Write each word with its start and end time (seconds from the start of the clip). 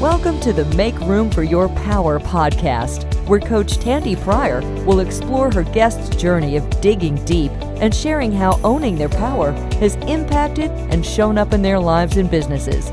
Welcome 0.00 0.40
to 0.40 0.54
the 0.54 0.64
Make 0.76 0.98
Room 1.00 1.30
for 1.30 1.42
Your 1.42 1.68
Power 1.68 2.18
podcast, 2.18 3.04
where 3.28 3.38
Coach 3.38 3.76
Tandy 3.76 4.16
Pryor 4.16 4.62
will 4.86 5.00
explore 5.00 5.52
her 5.52 5.62
guest's 5.62 6.16
journey 6.16 6.56
of 6.56 6.80
digging 6.80 7.22
deep 7.26 7.52
and 7.82 7.94
sharing 7.94 8.32
how 8.32 8.58
owning 8.64 8.96
their 8.96 9.10
power 9.10 9.52
has 9.78 9.96
impacted 10.06 10.70
and 10.70 11.04
shown 11.04 11.36
up 11.36 11.52
in 11.52 11.60
their 11.60 11.78
lives 11.78 12.16
and 12.16 12.30
businesses. 12.30 12.88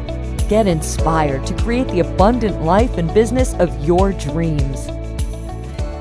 Get 0.50 0.68
inspired 0.68 1.46
to 1.46 1.54
create 1.64 1.88
the 1.88 2.02
abundant 2.02 2.64
life 2.64 2.98
and 2.98 3.14
business 3.14 3.54
of 3.54 3.86
your 3.86 4.12
dreams. 4.12 4.88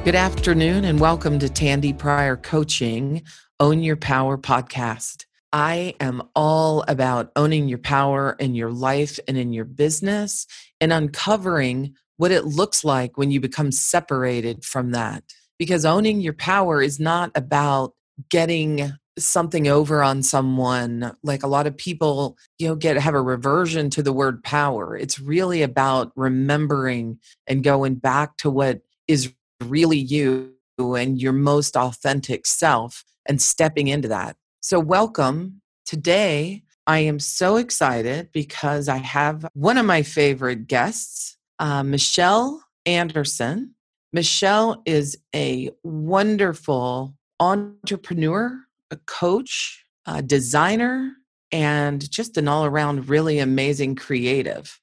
Good 0.04 0.16
afternoon, 0.16 0.84
and 0.84 0.98
welcome 0.98 1.38
to 1.38 1.48
Tandy 1.48 1.92
Pryor 1.92 2.36
Coaching 2.36 3.22
Own 3.60 3.80
Your 3.80 3.96
Power 3.96 4.36
podcast. 4.36 5.25
I 5.56 5.94
am 6.00 6.22
all 6.36 6.84
about 6.86 7.32
owning 7.34 7.66
your 7.66 7.78
power 7.78 8.36
in 8.38 8.54
your 8.54 8.70
life 8.70 9.18
and 9.26 9.38
in 9.38 9.54
your 9.54 9.64
business 9.64 10.46
and 10.82 10.92
uncovering 10.92 11.94
what 12.18 12.30
it 12.30 12.44
looks 12.44 12.84
like 12.84 13.16
when 13.16 13.30
you 13.30 13.40
become 13.40 13.72
separated 13.72 14.66
from 14.66 14.90
that. 14.90 15.24
Because 15.58 15.86
owning 15.86 16.20
your 16.20 16.34
power 16.34 16.82
is 16.82 17.00
not 17.00 17.30
about 17.34 17.94
getting 18.28 18.92
something 19.18 19.66
over 19.66 20.02
on 20.02 20.22
someone. 20.22 21.16
Like 21.22 21.42
a 21.42 21.48
lot 21.48 21.66
of 21.66 21.74
people 21.74 22.36
you 22.58 22.68
know 22.68 22.76
get 22.76 22.98
have 22.98 23.14
a 23.14 23.22
reversion 23.22 23.88
to 23.90 24.02
the 24.02 24.12
word 24.12 24.44
power. 24.44 24.94
It's 24.94 25.18
really 25.18 25.62
about 25.62 26.12
remembering 26.16 27.18
and 27.46 27.64
going 27.64 27.94
back 27.94 28.36
to 28.38 28.50
what 28.50 28.82
is 29.08 29.32
really 29.64 29.96
you 29.96 30.52
and 30.78 31.18
your 31.18 31.32
most 31.32 31.78
authentic 31.78 32.44
self 32.44 33.06
and 33.24 33.40
stepping 33.40 33.88
into 33.88 34.08
that 34.08 34.36
so, 34.68 34.80
welcome. 34.80 35.62
Today, 35.84 36.64
I 36.88 36.98
am 36.98 37.20
so 37.20 37.54
excited 37.54 38.30
because 38.32 38.88
I 38.88 38.96
have 38.96 39.46
one 39.52 39.78
of 39.78 39.86
my 39.86 40.02
favorite 40.02 40.66
guests, 40.66 41.36
uh, 41.60 41.84
Michelle 41.84 42.64
Andersen. 42.84 43.76
Michelle 44.12 44.82
is 44.84 45.18
a 45.32 45.70
wonderful 45.84 47.14
entrepreneur, 47.38 48.58
a 48.90 48.96
coach, 49.06 49.84
a 50.04 50.20
designer, 50.20 51.12
and 51.52 52.10
just 52.10 52.36
an 52.36 52.48
all 52.48 52.64
around 52.64 53.08
really 53.08 53.38
amazing 53.38 53.94
creative. 53.94 54.80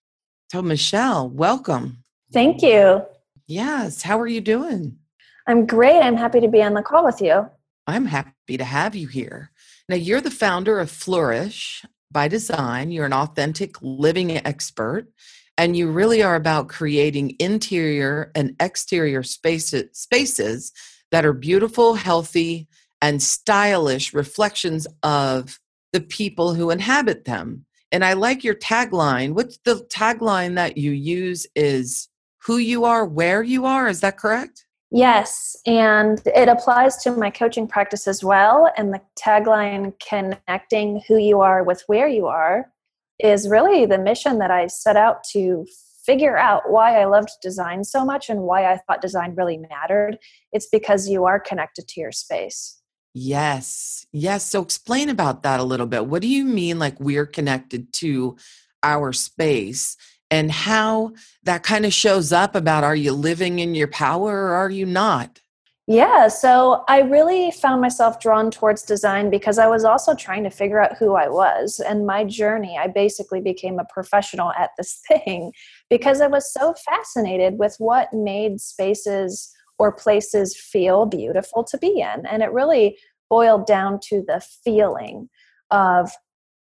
So, 0.49 0.61
Michelle, 0.61 1.29
welcome. 1.29 1.97
Thank 2.31 2.61
you. 2.61 3.01
Yes. 3.47 4.01
How 4.01 4.17
are 4.21 4.27
you 4.27 4.39
doing? 4.39 4.97
I'm 5.45 5.65
great. 5.65 5.99
I'm 5.99 6.15
happy 6.15 6.39
to 6.39 6.47
be 6.47 6.63
on 6.63 6.73
the 6.73 6.81
call 6.81 7.03
with 7.03 7.19
you. 7.19 7.49
I'm 7.85 8.05
happy 8.05 8.55
to 8.57 8.63
have 8.63 8.95
you 8.95 9.07
here. 9.07 9.51
Now, 9.89 9.97
you're 9.97 10.21
the 10.21 10.31
founder 10.31 10.79
of 10.79 10.89
Flourish 10.89 11.83
by 12.09 12.29
Design. 12.29 12.89
You're 12.91 13.05
an 13.05 13.13
authentic 13.13 13.75
living 13.81 14.31
expert, 14.45 15.09
and 15.57 15.75
you 15.75 15.91
really 15.91 16.23
are 16.23 16.35
about 16.35 16.69
creating 16.69 17.35
interior 17.39 18.31
and 18.33 18.55
exterior 18.61 19.23
spaces, 19.23 19.89
spaces 19.91 20.71
that 21.11 21.25
are 21.25 21.33
beautiful, 21.33 21.95
healthy, 21.95 22.67
and 23.01 23.21
stylish 23.21 24.13
reflections 24.13 24.87
of 25.03 25.59
the 25.91 26.01
people 26.01 26.53
who 26.53 26.69
inhabit 26.69 27.25
them. 27.25 27.65
And 27.91 28.05
I 28.05 28.13
like 28.13 28.43
your 28.43 28.55
tagline. 28.55 29.33
What's 29.33 29.59
the 29.65 29.85
tagline 29.93 30.55
that 30.55 30.77
you 30.77 30.91
use 30.91 31.45
is 31.55 32.07
who 32.45 32.57
you 32.57 32.85
are, 32.85 33.05
where 33.05 33.43
you 33.43 33.65
are. 33.65 33.87
Is 33.87 33.99
that 33.99 34.17
correct? 34.17 34.65
Yes, 34.95 35.57
and 35.65 36.21
it 36.27 36.47
applies 36.47 36.97
to 36.97 37.11
my 37.11 37.31
coaching 37.31 37.67
practice 37.67 38.07
as 38.07 38.23
well. 38.23 38.71
And 38.77 38.93
the 38.93 39.01
tagline, 39.19 39.93
connecting 40.07 41.01
who 41.07 41.17
you 41.17 41.41
are 41.41 41.63
with 41.63 41.83
where 41.87 42.07
you 42.07 42.27
are, 42.27 42.71
is 43.19 43.49
really 43.49 43.87
the 43.87 43.97
mission 43.97 44.37
that 44.37 44.51
I 44.51 44.67
set 44.67 44.95
out 44.95 45.23
to 45.31 45.65
figure 46.05 46.37
out 46.37 46.69
why 46.69 47.01
I 47.01 47.05
loved 47.05 47.29
design 47.41 47.83
so 47.83 48.05
much 48.05 48.29
and 48.29 48.41
why 48.41 48.71
I 48.71 48.77
thought 48.77 49.01
design 49.01 49.33
really 49.35 49.57
mattered. 49.57 50.19
It's 50.51 50.67
because 50.67 51.09
you 51.09 51.25
are 51.25 51.39
connected 51.39 51.87
to 51.87 51.99
your 51.99 52.11
space. 52.11 52.79
Yes, 53.15 54.05
yes. 54.11 54.43
So 54.45 54.61
explain 54.61 55.09
about 55.09 55.41
that 55.41 55.59
a 55.59 55.63
little 55.63 55.87
bit. 55.87 56.05
What 56.05 56.21
do 56.21 56.27
you 56.27 56.45
mean, 56.45 56.77
like 56.77 56.99
we're 56.99 57.25
connected 57.25 57.93
to 57.93 58.37
our 58.83 59.11
space? 59.11 59.97
And 60.33 60.51
how 60.51 61.13
that 61.43 61.61
kind 61.61 61.85
of 61.85 61.93
shows 61.93 62.33
up 62.33 62.55
about 62.55 62.83
are 62.83 62.95
you 62.95 63.13
living 63.13 63.59
in 63.59 63.75
your 63.75 63.87
power 63.87 64.47
or 64.47 64.55
are 64.55 64.71
you 64.71 64.83
not? 64.83 65.41
Yeah, 65.85 66.27
so 66.27 66.83
I 66.87 67.01
really 67.01 67.51
found 67.51 67.81
myself 67.81 68.19
drawn 68.19 68.49
towards 68.49 68.81
design 68.81 69.29
because 69.29 69.59
I 69.59 69.67
was 69.67 69.83
also 69.83 70.15
trying 70.15 70.43
to 70.45 70.49
figure 70.49 70.81
out 70.81 70.97
who 70.97 71.13
I 71.13 71.29
was. 71.29 71.79
And 71.79 72.07
my 72.07 72.23
journey, 72.23 72.79
I 72.79 72.87
basically 72.87 73.41
became 73.41 73.77
a 73.77 73.85
professional 73.93 74.51
at 74.53 74.71
this 74.75 75.01
thing 75.07 75.51
because 75.87 76.19
I 76.19 76.27
was 76.27 76.51
so 76.51 76.73
fascinated 76.83 77.59
with 77.59 77.75
what 77.77 78.11
made 78.11 78.59
spaces 78.59 79.53
or 79.77 79.91
places 79.91 80.57
feel 80.57 81.05
beautiful 81.05 81.63
to 81.65 81.77
be 81.77 81.99
in. 81.99 82.25
And 82.25 82.41
it 82.41 82.51
really 82.51 82.97
boiled 83.29 83.67
down 83.67 83.99
to 84.05 84.23
the 84.25 84.43
feeling 84.63 85.29
of 85.69 86.11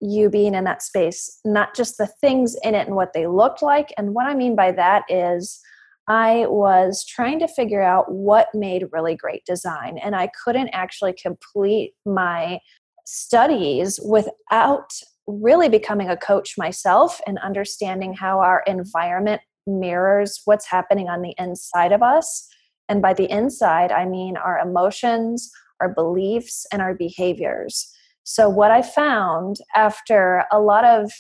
you 0.01 0.31
being 0.31 0.55
in 0.55 0.65
that 0.65 0.83
space, 0.83 1.41
not 1.45 1.75
just 1.75 1.99
the 1.99 2.07
things 2.21 2.57
in 2.63 2.75
it 2.75 2.87
and 2.87 2.97
what 2.97 3.13
they 3.13 3.27
looked 3.27 3.63
like. 3.63 3.93
And 3.99 4.15
what 4.15 4.27
I 4.27 4.35
mean 4.35 4.55
by 4.55 4.73
that 4.73 5.05
is, 5.09 5.61
I 6.11 6.47
was 6.47 7.05
trying 7.05 7.39
to 7.41 7.49
figure 7.49 7.83
out 7.83 8.11
what 8.11 8.49
made 8.55 8.87
really 8.93 9.15
great 9.15 9.45
design, 9.45 9.99
and 9.99 10.17
I 10.17 10.31
couldn't 10.43 10.71
actually 10.73 11.13
complete 11.13 11.93
my 12.07 12.61
studies 13.05 14.01
without 14.03 14.91
really 15.27 15.69
becoming 15.69 16.09
a 16.09 16.17
coach 16.17 16.57
myself 16.57 17.21
and 17.27 17.39
understanding 17.41 18.15
how 18.15 18.41
our 18.41 18.63
environment 18.67 19.43
mirrors 19.67 20.41
what's 20.47 20.67
happening 20.67 21.09
on 21.09 21.21
the 21.21 21.35
inside 21.37 21.93
of 21.93 22.03
us. 22.03 22.49
And 22.89 23.03
by 23.03 23.13
the 23.13 23.31
inside, 23.31 23.93
I 23.93 24.07
mean 24.07 24.39
our 24.39 24.59
emotions, 24.59 25.51
our 25.81 25.91
beliefs, 25.91 26.67
and 26.73 26.81
our 26.81 26.95
behaviors. 26.95 27.95
So, 28.31 28.47
what 28.51 28.71
I 28.71 28.83
found 28.83 29.57
after 29.75 30.45
a 30.53 30.61
lot 30.61 30.85
of 30.85 31.11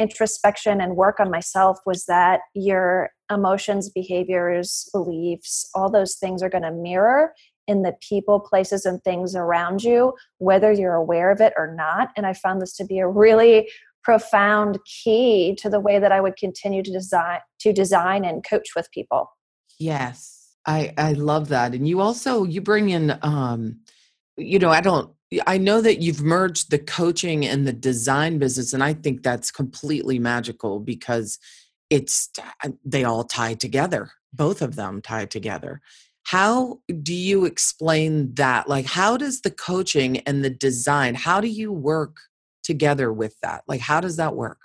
introspection 0.00 0.80
and 0.80 0.96
work 0.96 1.20
on 1.20 1.30
myself 1.30 1.78
was 1.86 2.06
that 2.06 2.40
your 2.54 3.10
emotions, 3.30 3.88
behaviors, 3.88 4.88
beliefs, 4.92 5.70
all 5.76 5.88
those 5.88 6.16
things 6.16 6.42
are 6.42 6.48
going 6.48 6.64
to 6.64 6.72
mirror 6.72 7.32
in 7.68 7.82
the 7.82 7.94
people, 8.00 8.40
places, 8.40 8.84
and 8.84 9.00
things 9.04 9.36
around 9.36 9.84
you, 9.84 10.12
whether 10.38 10.72
you're 10.72 10.94
aware 10.94 11.30
of 11.30 11.40
it 11.40 11.52
or 11.56 11.72
not. 11.72 12.08
And 12.16 12.26
I 12.26 12.32
found 12.32 12.60
this 12.60 12.74
to 12.78 12.84
be 12.84 12.98
a 12.98 13.06
really 13.06 13.70
profound 14.02 14.80
key 15.04 15.54
to 15.60 15.70
the 15.70 15.80
way 15.80 16.00
that 16.00 16.10
I 16.10 16.20
would 16.20 16.36
continue 16.36 16.82
to 16.82 16.90
design 16.90 17.38
to 17.60 17.72
design 17.72 18.24
and 18.24 18.44
coach 18.44 18.70
with 18.74 18.90
people. 18.90 19.30
Yes. 19.78 20.56
I 20.66 20.92
I 20.98 21.12
love 21.12 21.46
that. 21.50 21.74
And 21.74 21.86
you 21.86 22.00
also 22.00 22.42
you 22.42 22.60
bring 22.60 22.88
in 22.90 23.16
um 23.22 23.78
you 24.36 24.58
know, 24.58 24.70
I 24.70 24.80
don't 24.80 25.15
I 25.46 25.58
know 25.58 25.80
that 25.80 26.00
you've 26.00 26.22
merged 26.22 26.70
the 26.70 26.78
coaching 26.78 27.44
and 27.44 27.66
the 27.66 27.72
design 27.72 28.38
business, 28.38 28.72
and 28.72 28.82
I 28.82 28.94
think 28.94 29.22
that's 29.22 29.50
completely 29.50 30.18
magical 30.18 30.78
because 30.78 31.38
it's 31.90 32.30
uh, 32.64 32.70
they 32.84 33.04
all 33.04 33.24
tie 33.24 33.54
together. 33.54 34.10
Both 34.32 34.62
of 34.62 34.76
them 34.76 35.02
tie 35.02 35.26
together. 35.26 35.80
How 36.24 36.80
do 37.02 37.14
you 37.14 37.44
explain 37.44 38.34
that? 38.34 38.68
Like, 38.68 38.86
how 38.86 39.16
does 39.16 39.42
the 39.42 39.50
coaching 39.50 40.18
and 40.20 40.44
the 40.44 40.50
design? 40.50 41.14
How 41.14 41.40
do 41.40 41.48
you 41.48 41.72
work 41.72 42.16
together 42.62 43.12
with 43.12 43.36
that? 43.42 43.62
Like, 43.68 43.80
how 43.80 44.00
does 44.00 44.16
that 44.16 44.34
work? 44.34 44.58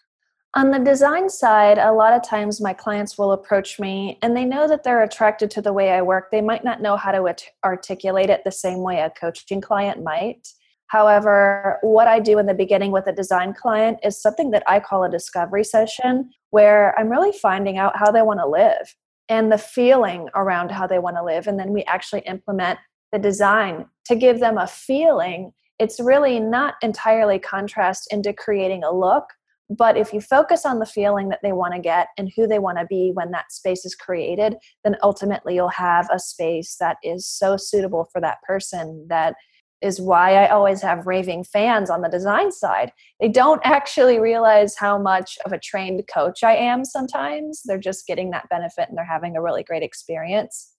On 0.53 0.69
the 0.69 0.79
design 0.79 1.29
side, 1.29 1.78
a 1.78 1.94
lot 1.94 2.12
of 2.12 2.28
times 2.28 2.59
my 2.59 2.73
clients 2.73 3.17
will 3.17 3.31
approach 3.31 3.79
me 3.79 4.19
and 4.22 4.35
they 4.35 4.44
know 4.44 4.67
that 4.67 4.84
they're 4.84 5.01
attracted 5.01 5.50
to 5.51 5.62
the 5.62 5.72
way 5.72 5.91
I 5.91 6.01
work. 6.01 6.29
They 6.29 6.41
might 6.41 6.66
not 6.66 6.81
know 6.81 6.97
how 6.97 7.13
to 7.13 7.35
articulate 7.63 8.29
it 8.29 8.41
the 8.44 8.51
same 8.51 8.79
way 8.79 9.00
a 9.00 9.09
coaching 9.09 9.61
client 9.61 10.03
might. 10.03 10.50
However, 10.88 11.79
what 11.84 12.09
I 12.09 12.19
do 12.19 12.38
in 12.38 12.47
the 12.47 12.53
beginning 12.53 12.91
with 12.91 13.07
a 13.07 13.13
design 13.13 13.53
client 13.53 14.00
is 14.03 14.22
something 14.22 14.51
that 14.51 14.63
I 14.67 14.81
call 14.81 15.06
a 15.06 15.09
discovery 15.09 15.63
session, 15.63 16.29
where 16.49 16.99
I'm 16.99 17.08
really 17.08 17.31
finding 17.31 17.78
out 17.78 17.96
how 17.96 18.11
they 18.11 18.22
want 18.22 18.41
to 18.41 18.47
live 18.47 18.93
and 19.29 19.49
the 19.49 19.58
feeling 19.58 20.28
around 20.35 20.70
how 20.70 20.85
they 20.85 20.99
want 20.99 21.16
to 21.16 21.23
live. 21.23 21.47
And 21.47 21.58
then 21.58 21.72
we 21.72 21.84
actually 21.85 22.22
implement 22.22 22.78
the 23.14 23.20
design 23.20 23.85
to 24.08 24.17
give 24.17 24.41
them 24.41 24.58
a 24.58 24.67
feeling. 24.67 25.53
It's 25.79 26.02
really 26.02 26.41
not 26.41 26.76
entirely 26.81 27.40
contrast 27.40 28.11
into 28.11 28.34
creating 28.34 28.84
a 28.84 28.91
look, 28.91 29.29
but 29.78 29.96
if 29.96 30.12
you 30.12 30.20
focus 30.20 30.66
on 30.66 30.79
the 30.79 30.85
feeling 30.85 31.29
that 31.29 31.40
they 31.41 31.53
want 31.53 31.73
to 31.73 31.79
get 31.79 32.09
and 32.18 32.32
who 32.35 32.46
they 32.46 32.59
want 32.59 32.78
to 32.78 32.85
be 32.85 33.12
when 33.14 33.32
that 33.32 33.52
space 33.52 33.85
is 33.85 33.96
created, 33.96 34.56
then 34.84 34.97
ultimately 35.02 35.56
you'll 35.56 35.70
have 35.70 36.09
a 36.12 36.20
space 36.20 36.76
that 36.79 36.97
is 37.03 37.26
so 37.26 37.56
suitable 37.56 38.09
for 38.12 38.20
that 38.20 38.41
person 38.44 39.06
that 39.09 39.35
is 39.82 40.00
why 40.00 40.35
I 40.35 40.50
always 40.50 40.82
have 40.82 41.08
raving 41.08 41.46
fans 41.46 41.90
on 41.90 42.02
the 42.02 42.09
design 42.09 42.52
side. 42.52 42.91
They 43.20 43.29
don't 43.29 43.62
actually 43.66 44.20
realize 44.20 44.76
how 44.76 44.97
much 44.97 45.38
of 45.46 45.53
a 45.53 45.59
trained 45.59 46.03
coach 46.14 46.44
I 46.44 46.56
am 46.56 46.84
sometimes. 46.84 47.62
They're 47.66 47.78
just 47.78 48.06
getting 48.06 48.32
that 48.32 48.50
benefit 48.50 48.90
and 48.90 48.97
they're 48.97 49.06
having 49.06 49.35
a 49.35 49.41
really 49.41 49.64
great 49.64 49.84
experience. 49.84 50.74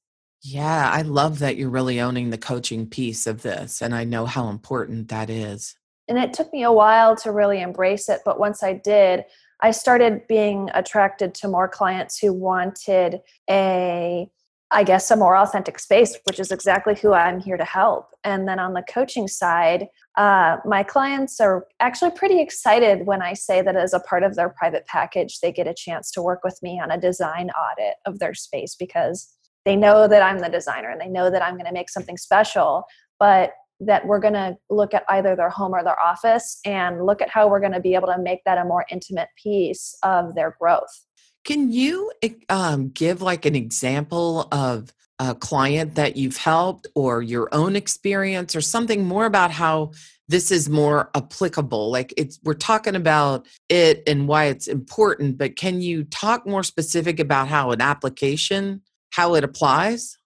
Yeah, 0.44 0.90
I 0.92 1.02
love 1.02 1.38
that 1.38 1.56
you're 1.56 1.70
really 1.70 2.00
owning 2.00 2.30
the 2.30 2.38
coaching 2.38 2.88
piece 2.88 3.26
of 3.26 3.42
this. 3.42 3.80
And 3.80 3.94
I 3.94 4.04
know 4.04 4.26
how 4.26 4.48
important 4.48 5.08
that 5.08 5.30
is. 5.30 5.76
And 6.08 6.18
it 6.18 6.32
took 6.32 6.52
me 6.52 6.62
a 6.62 6.72
while 6.72 7.16
to 7.16 7.32
really 7.32 7.60
embrace 7.60 8.08
it. 8.08 8.20
But 8.24 8.38
once 8.38 8.62
I 8.62 8.72
did, 8.74 9.24
I 9.60 9.70
started 9.70 10.26
being 10.26 10.68
attracted 10.74 11.34
to 11.36 11.48
more 11.48 11.68
clients 11.68 12.18
who 12.18 12.32
wanted 12.32 13.20
a 13.48 14.28
I 14.74 14.84
guess 14.84 15.10
a 15.10 15.16
more 15.16 15.36
authentic 15.36 15.78
space, 15.78 16.18
which 16.24 16.40
is 16.40 16.50
exactly 16.50 16.94
who 16.94 17.12
I'm 17.12 17.40
here 17.40 17.58
to 17.58 17.64
help. 17.64 18.08
And 18.24 18.48
then 18.48 18.58
on 18.58 18.72
the 18.72 18.82
coaching 18.88 19.28
side, 19.28 19.88
uh, 20.16 20.56
my 20.64 20.82
clients 20.82 21.40
are 21.40 21.66
actually 21.78 22.12
pretty 22.12 22.40
excited 22.40 23.06
when 23.06 23.20
I 23.20 23.34
say 23.34 23.60
that 23.60 23.76
as 23.76 23.92
a 23.92 24.00
part 24.00 24.22
of 24.22 24.34
their 24.34 24.48
private 24.48 24.86
package, 24.86 25.40
they 25.40 25.52
get 25.52 25.66
a 25.66 25.74
chance 25.74 26.10
to 26.12 26.22
work 26.22 26.40
with 26.42 26.58
me 26.62 26.80
on 26.80 26.90
a 26.90 26.98
design 26.98 27.50
audit 27.50 27.96
of 28.06 28.18
their 28.18 28.32
space 28.32 28.74
because 28.74 29.28
they 29.66 29.76
know 29.76 30.08
that 30.08 30.22
I'm 30.22 30.38
the 30.38 30.48
designer 30.48 30.88
and 30.88 31.00
they 31.00 31.08
know 31.08 31.30
that 31.30 31.42
I'm 31.42 31.54
going 31.54 31.66
to 31.66 31.72
make 31.72 31.90
something 31.90 32.16
special. 32.16 32.84
But 33.18 33.52
that 33.86 34.06
we're 34.06 34.20
going 34.20 34.34
to 34.34 34.56
look 34.70 34.94
at 34.94 35.04
either 35.08 35.36
their 35.36 35.50
home 35.50 35.72
or 35.74 35.82
their 35.82 36.00
office 36.02 36.60
and 36.64 37.04
look 37.04 37.20
at 37.20 37.28
how 37.28 37.48
we're 37.48 37.60
going 37.60 37.72
to 37.72 37.80
be 37.80 37.94
able 37.94 38.08
to 38.08 38.18
make 38.18 38.40
that 38.44 38.58
a 38.58 38.64
more 38.64 38.84
intimate 38.90 39.28
piece 39.42 39.96
of 40.02 40.34
their 40.34 40.56
growth. 40.60 41.06
Can 41.44 41.72
you 41.72 42.12
um, 42.48 42.90
give 42.90 43.20
like 43.20 43.44
an 43.46 43.56
example 43.56 44.48
of 44.52 44.92
a 45.18 45.34
client 45.34 45.94
that 45.96 46.16
you've 46.16 46.36
helped 46.36 46.86
or 46.94 47.22
your 47.22 47.48
own 47.52 47.76
experience 47.76 48.56
or 48.56 48.60
something 48.60 49.04
more 49.04 49.26
about 49.26 49.50
how 49.50 49.92
this 50.28 50.50
is 50.50 50.68
more 50.68 51.10
applicable 51.14 51.90
like 51.90 52.14
it's 52.16 52.40
we're 52.42 52.54
talking 52.54 52.96
about 52.96 53.46
it 53.68 54.02
and 54.06 54.26
why 54.26 54.46
it's 54.46 54.66
important 54.66 55.36
but 55.36 55.56
can 55.56 55.80
you 55.80 56.04
talk 56.04 56.46
more 56.46 56.62
specific 56.62 57.20
about 57.20 57.48
how 57.48 57.70
an 57.70 57.80
application 57.80 58.80
how 59.10 59.34
it 59.34 59.44
applies 59.44 60.16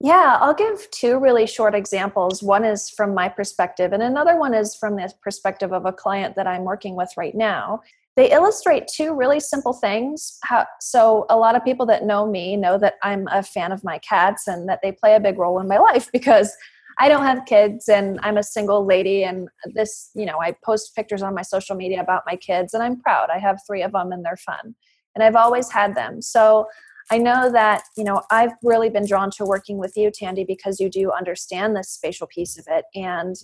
yeah, 0.00 0.38
I'll 0.40 0.54
give 0.54 0.88
two 0.92 1.18
really 1.18 1.46
short 1.46 1.74
examples. 1.74 2.42
One 2.42 2.64
is 2.64 2.88
from 2.88 3.14
my 3.14 3.28
perspective, 3.28 3.92
and 3.92 4.02
another 4.02 4.38
one 4.38 4.54
is 4.54 4.76
from 4.76 4.96
the 4.96 5.12
perspective 5.22 5.72
of 5.72 5.86
a 5.86 5.92
client 5.92 6.36
that 6.36 6.46
I'm 6.46 6.64
working 6.64 6.94
with 6.94 7.10
right 7.16 7.34
now. 7.34 7.80
They 8.14 8.30
illustrate 8.30 8.88
two 8.88 9.14
really 9.14 9.40
simple 9.40 9.72
things. 9.72 10.38
How, 10.44 10.66
so, 10.80 11.26
a 11.28 11.36
lot 11.36 11.56
of 11.56 11.64
people 11.64 11.84
that 11.86 12.04
know 12.04 12.26
me 12.26 12.56
know 12.56 12.78
that 12.78 12.94
I'm 13.02 13.26
a 13.28 13.42
fan 13.42 13.72
of 13.72 13.82
my 13.82 13.98
cats 13.98 14.46
and 14.46 14.68
that 14.68 14.80
they 14.82 14.92
play 14.92 15.16
a 15.16 15.20
big 15.20 15.36
role 15.36 15.58
in 15.58 15.66
my 15.66 15.78
life 15.92 16.10
because 16.12 16.56
I 17.00 17.08
don't 17.08 17.24
have 17.24 17.46
kids 17.46 17.88
and 17.88 18.20
I'm 18.22 18.36
a 18.36 18.42
single 18.42 18.84
lady. 18.84 19.24
And 19.24 19.48
this, 19.74 20.10
you 20.14 20.26
know, 20.26 20.40
I 20.40 20.54
post 20.64 20.94
pictures 20.94 21.22
on 21.22 21.34
my 21.34 21.42
social 21.42 21.76
media 21.76 22.00
about 22.00 22.22
my 22.26 22.36
kids 22.36 22.74
and 22.74 22.82
I'm 22.82 23.00
proud. 23.00 23.30
I 23.30 23.38
have 23.38 23.60
three 23.66 23.82
of 23.82 23.92
them 23.92 24.12
and 24.12 24.24
they're 24.24 24.36
fun. 24.36 24.74
And 25.14 25.24
I've 25.24 25.36
always 25.36 25.70
had 25.70 25.96
them. 25.96 26.22
So, 26.22 26.66
I 27.10 27.18
know 27.18 27.50
that, 27.50 27.82
you 27.96 28.04
know, 28.04 28.22
I've 28.30 28.52
really 28.62 28.90
been 28.90 29.06
drawn 29.06 29.30
to 29.32 29.44
working 29.44 29.78
with 29.78 29.96
you, 29.96 30.10
Tandy, 30.10 30.44
because 30.44 30.78
you 30.78 30.90
do 30.90 31.10
understand 31.10 31.74
this 31.74 31.90
spatial 31.90 32.26
piece 32.26 32.58
of 32.58 32.66
it. 32.68 32.84
And 32.94 33.34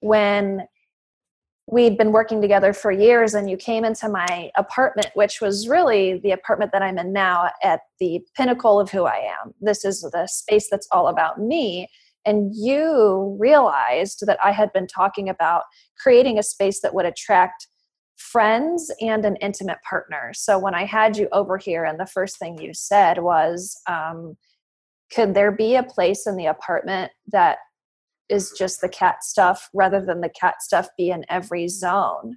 when 0.00 0.66
we'd 1.70 1.96
been 1.96 2.12
working 2.12 2.40
together 2.40 2.72
for 2.72 2.90
years 2.90 3.34
and 3.34 3.48
you 3.48 3.56
came 3.56 3.84
into 3.84 4.08
my 4.08 4.50
apartment 4.56 5.08
which 5.14 5.40
was 5.40 5.68
really 5.68 6.18
the 6.18 6.32
apartment 6.32 6.72
that 6.72 6.82
i'm 6.82 6.98
in 6.98 7.12
now 7.12 7.50
at 7.62 7.80
the 8.00 8.20
pinnacle 8.36 8.80
of 8.80 8.90
who 8.90 9.04
i 9.04 9.16
am 9.16 9.54
this 9.60 9.84
is 9.84 10.02
the 10.12 10.26
space 10.26 10.68
that's 10.70 10.88
all 10.90 11.06
about 11.08 11.40
me 11.40 11.86
and 12.24 12.52
you 12.54 13.36
realized 13.38 14.26
that 14.26 14.38
i 14.44 14.50
had 14.50 14.72
been 14.72 14.86
talking 14.86 15.28
about 15.28 15.62
creating 15.96 16.38
a 16.38 16.42
space 16.42 16.80
that 16.80 16.94
would 16.94 17.06
attract 17.06 17.68
friends 18.20 18.92
and 19.00 19.24
an 19.24 19.36
intimate 19.36 19.78
partner. 19.88 20.32
So 20.34 20.58
when 20.58 20.74
I 20.74 20.84
had 20.84 21.16
you 21.16 21.28
over 21.32 21.56
here, 21.56 21.84
and 21.84 21.98
the 21.98 22.06
first 22.06 22.38
thing 22.38 22.60
you 22.60 22.74
said 22.74 23.22
was, 23.22 23.80
um, 23.88 24.36
could 25.12 25.34
there 25.34 25.50
be 25.50 25.74
a 25.74 25.82
place 25.82 26.26
in 26.26 26.36
the 26.36 26.46
apartment 26.46 27.12
that 27.32 27.58
is 28.28 28.52
just 28.56 28.80
the 28.80 28.88
cat 28.88 29.24
stuff 29.24 29.68
rather 29.74 30.04
than 30.04 30.20
the 30.20 30.28
cat 30.28 30.62
stuff 30.62 30.88
be 30.96 31.10
in 31.10 31.24
every 31.28 31.66
zone? 31.66 32.36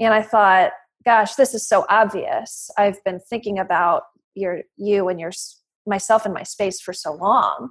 And 0.00 0.14
I 0.14 0.22
thought, 0.22 0.70
gosh, 1.04 1.34
this 1.34 1.52
is 1.52 1.68
so 1.68 1.84
obvious. 1.90 2.70
I've 2.78 3.02
been 3.04 3.20
thinking 3.20 3.58
about 3.58 4.04
your 4.34 4.62
you 4.76 5.08
and 5.08 5.20
your 5.20 5.32
myself 5.84 6.24
in 6.24 6.32
my 6.32 6.44
space 6.44 6.80
for 6.80 6.92
so 6.92 7.12
long. 7.12 7.70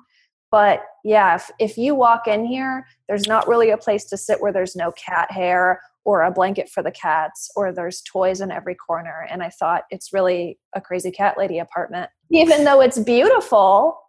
But 0.52 0.84
yeah, 1.06 1.36
if, 1.36 1.50
if 1.60 1.78
you 1.78 1.96
walk 1.96 2.28
in 2.28 2.46
here, 2.46 2.86
there's 3.08 3.26
not 3.26 3.48
really 3.48 3.70
a 3.70 3.78
place 3.78 4.04
to 4.06 4.18
sit 4.18 4.42
where 4.42 4.52
there's 4.52 4.76
no 4.76 4.92
cat 4.92 5.32
hair 5.32 5.82
or 6.04 6.24
a 6.24 6.32
blanket 6.32 6.70
for 6.70 6.82
the 6.82 6.92
cats 6.92 7.50
or 7.56 7.72
there's 7.72 8.02
toys 8.02 8.42
in 8.42 8.52
every 8.52 8.76
corner 8.76 9.28
and 9.30 9.44
i 9.44 9.50
thought 9.50 9.84
it's 9.90 10.14
really 10.14 10.58
a 10.76 10.82
crazy 10.82 11.12
cat 11.12 11.38
lady 11.38 11.60
apartment. 11.60 12.10
Even 12.32 12.64
though 12.64 12.82
it's 12.82 13.00
beautiful 13.00 14.00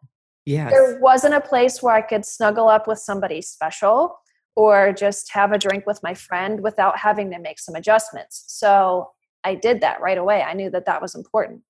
yes. 0.47 0.71
there 0.71 0.99
wasn't 1.01 1.35
a 1.35 1.41
place 1.41 1.83
where 1.83 1.95
i 1.95 2.03
could 2.03 2.25
snuggle 2.25 2.69
up 2.69 2.87
with 2.87 2.99
somebody 2.99 3.43
special 3.43 4.17
or 4.55 4.93
just 4.93 5.33
have 5.33 5.53
a 5.53 5.59
drink 5.59 5.87
with 5.87 5.99
my 6.03 6.13
friend 6.13 6.63
without 6.63 6.99
having 6.99 7.31
to 7.31 7.39
make 7.39 7.59
some 7.59 7.75
adjustments. 7.75 8.45
So 8.49 9.11
i 9.45 9.55
did 9.55 9.81
that 9.81 10.01
right 10.01 10.19
away. 10.19 10.43
I 10.43 10.55
knew 10.55 10.71
that 10.71 10.87
that 10.87 11.03
was 11.03 11.15
important. 11.15 11.63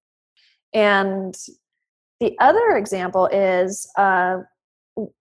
And 0.74 1.36
the 2.20 2.36
other 2.38 2.76
example 2.76 3.26
is 3.26 3.88
uh, 3.98 4.38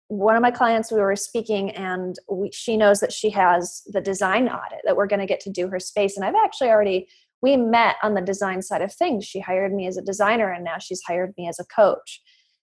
one 0.08 0.36
of 0.36 0.42
my 0.42 0.50
clients 0.50 0.90
we 0.90 1.00
were 1.00 1.16
speaking 1.16 1.70
and 1.72 2.16
we, 2.30 2.50
she 2.52 2.76
knows 2.76 3.00
that 3.00 3.12
she 3.12 3.30
has 3.30 3.82
the 3.86 4.00
design 4.00 4.48
audit 4.48 4.80
that 4.84 4.96
we're 4.96 5.06
going 5.06 5.20
to 5.20 5.26
get 5.26 5.40
to 5.40 5.50
do 5.50 5.68
her 5.68 5.78
space 5.78 6.16
and 6.16 6.24
i've 6.24 6.34
actually 6.34 6.70
already 6.70 7.06
we 7.42 7.56
met 7.56 7.96
on 8.02 8.14
the 8.14 8.20
design 8.20 8.62
side 8.62 8.82
of 8.82 8.92
things. 8.92 9.24
She 9.24 9.40
hired 9.40 9.72
me 9.72 9.86
as 9.86 9.96
a 9.96 10.02
designer 10.02 10.50
and 10.50 10.64
now 10.64 10.78
she's 10.78 11.02
hired 11.06 11.34
me 11.38 11.48
as 11.48 11.58
a 11.58 11.64
coach. 11.64 12.20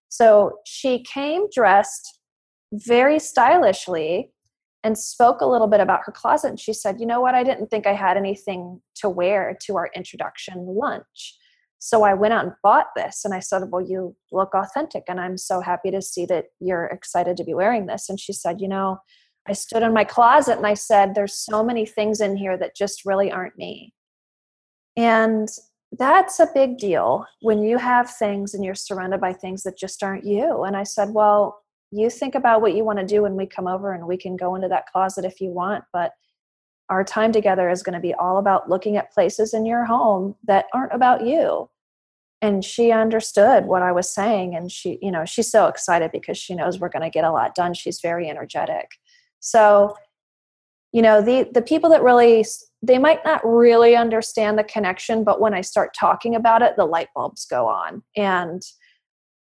So 0.09 0.59
she 0.65 1.03
came 1.03 1.49
dressed 1.53 2.19
very 2.73 3.19
stylishly 3.19 4.31
and 4.83 4.97
spoke 4.97 5.41
a 5.41 5.47
little 5.47 5.67
bit 5.67 5.79
about 5.79 6.01
her 6.05 6.11
closet 6.11 6.49
and 6.49 6.59
she 6.59 6.73
said 6.73 6.99
you 6.99 7.05
know 7.05 7.21
what? 7.21 7.35
I 7.35 7.43
didn't 7.43 7.67
think 7.67 7.87
i 7.87 7.93
had 7.93 8.17
anything 8.17 8.81
to 8.95 9.09
wear 9.09 9.57
to 9.65 9.77
our 9.77 9.89
introduction 9.95 10.65
lunch 10.67 11.37
so 11.85 12.01
I 12.01 12.15
went 12.15 12.33
out 12.33 12.45
and 12.45 12.53
bought 12.63 12.87
this 12.95 13.25
and 13.25 13.33
I 13.35 13.39
said, 13.39 13.61
Well, 13.69 13.79
you 13.79 14.15
look 14.31 14.55
authentic 14.55 15.03
and 15.07 15.21
I'm 15.21 15.37
so 15.37 15.61
happy 15.61 15.91
to 15.91 16.01
see 16.01 16.25
that 16.25 16.45
you're 16.59 16.85
excited 16.85 17.37
to 17.37 17.43
be 17.43 17.53
wearing 17.53 17.85
this. 17.85 18.09
And 18.09 18.19
she 18.19 18.33
said, 18.33 18.59
You 18.59 18.67
know, 18.67 18.97
I 19.47 19.53
stood 19.53 19.83
in 19.83 19.93
my 19.93 20.03
closet 20.03 20.57
and 20.57 20.65
I 20.65 20.73
said, 20.73 21.13
There's 21.13 21.37
so 21.37 21.63
many 21.63 21.85
things 21.85 22.21
in 22.21 22.37
here 22.37 22.57
that 22.57 22.75
just 22.75 23.05
really 23.05 23.31
aren't 23.31 23.55
me. 23.55 23.93
And 24.97 25.47
that's 25.91 26.39
a 26.39 26.49
big 26.55 26.79
deal 26.79 27.27
when 27.41 27.61
you 27.61 27.77
have 27.77 28.09
things 28.09 28.55
and 28.55 28.65
you're 28.65 28.73
surrounded 28.73 29.21
by 29.21 29.33
things 29.33 29.61
that 29.61 29.77
just 29.77 30.01
aren't 30.01 30.25
you. 30.25 30.63
And 30.63 30.75
I 30.75 30.85
said, 30.85 31.09
Well, 31.11 31.61
you 31.91 32.09
think 32.09 32.33
about 32.33 32.61
what 32.61 32.73
you 32.73 32.83
want 32.83 32.97
to 32.97 33.05
do 33.05 33.21
when 33.21 33.35
we 33.35 33.45
come 33.45 33.67
over 33.67 33.93
and 33.93 34.07
we 34.07 34.17
can 34.17 34.37
go 34.37 34.55
into 34.55 34.69
that 34.69 34.87
closet 34.87 35.23
if 35.23 35.39
you 35.39 35.51
want. 35.51 35.83
But 35.93 36.13
our 36.89 37.03
time 37.03 37.31
together 37.31 37.69
is 37.69 37.83
going 37.83 37.93
to 37.93 37.99
be 37.99 38.15
all 38.15 38.39
about 38.39 38.71
looking 38.71 38.97
at 38.97 39.13
places 39.13 39.53
in 39.53 39.67
your 39.67 39.85
home 39.85 40.33
that 40.47 40.65
aren't 40.73 40.91
about 40.91 41.23
you 41.23 41.69
and 42.45 42.63
she 42.63 42.91
understood 42.91 43.65
what 43.65 43.81
i 43.81 43.91
was 43.91 44.13
saying 44.13 44.55
and 44.55 44.71
she 44.71 44.99
you 45.01 45.11
know 45.11 45.25
she's 45.25 45.49
so 45.49 45.65
excited 45.67 46.11
because 46.11 46.37
she 46.37 46.53
knows 46.53 46.79
we're 46.79 46.89
going 46.89 47.01
to 47.01 47.09
get 47.09 47.23
a 47.23 47.31
lot 47.31 47.55
done. 47.55 47.73
She's 47.73 47.99
very 48.01 48.29
energetic. 48.29 48.87
So 49.39 49.95
you 50.91 51.01
know 51.01 51.21
the 51.21 51.49
the 51.53 51.61
people 51.61 51.89
that 51.89 52.03
really 52.03 52.45
they 52.81 52.99
might 52.99 53.25
not 53.25 53.41
really 53.43 53.95
understand 53.95 54.57
the 54.57 54.63
connection 54.63 55.23
but 55.23 55.41
when 55.41 55.53
i 55.53 55.61
start 55.61 55.95
talking 55.99 56.35
about 56.35 56.61
it 56.61 56.75
the 56.77 56.85
light 56.85 57.09
bulbs 57.15 57.45
go 57.45 57.67
on. 57.67 58.03
And 58.15 58.61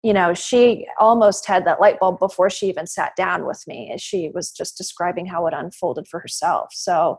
you 0.02 0.12
know 0.12 0.32
she 0.34 0.86
almost 0.98 1.46
had 1.46 1.64
that 1.66 1.80
light 1.80 1.98
bulb 1.98 2.18
before 2.20 2.50
she 2.50 2.68
even 2.68 2.86
sat 2.86 3.16
down 3.16 3.46
with 3.46 3.62
me. 3.66 3.94
She 3.98 4.30
was 4.32 4.52
just 4.52 4.76
describing 4.76 5.26
how 5.26 5.46
it 5.48 5.54
unfolded 5.54 6.06
for 6.08 6.20
herself. 6.20 6.68
So 6.72 7.18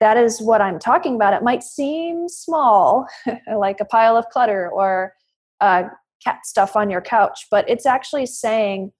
that 0.00 0.16
is 0.16 0.40
what 0.40 0.60
i'm 0.60 0.78
talking 0.78 1.14
about 1.14 1.34
it 1.34 1.42
might 1.42 1.62
seem 1.62 2.28
small 2.28 3.06
like 3.56 3.80
a 3.80 3.84
pile 3.84 4.16
of 4.16 4.26
clutter 4.30 4.68
or 4.70 5.12
uh, 5.60 5.84
cat 6.24 6.44
stuff 6.44 6.76
on 6.76 6.90
your 6.90 7.00
couch 7.00 7.46
but 7.50 7.68
it's 7.68 7.86
actually 7.86 8.26
saying 8.26 8.92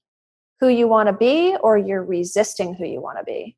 who 0.60 0.68
you 0.68 0.88
want 0.88 1.06
to 1.06 1.12
be 1.12 1.56
or 1.62 1.78
you're 1.78 2.04
resisting 2.04 2.74
who 2.74 2.84
you 2.86 3.00
want 3.00 3.18
to 3.18 3.24
be 3.24 3.56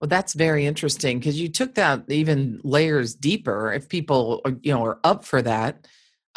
well 0.00 0.08
that's 0.08 0.32
very 0.32 0.66
interesting 0.66 1.18
because 1.18 1.40
you 1.40 1.48
took 1.48 1.74
that 1.74 2.02
even 2.08 2.60
layers 2.64 3.14
deeper 3.14 3.72
if 3.72 3.88
people 3.88 4.40
are, 4.44 4.56
you 4.62 4.72
know 4.72 4.84
are 4.84 5.00
up 5.04 5.24
for 5.24 5.42
that 5.42 5.86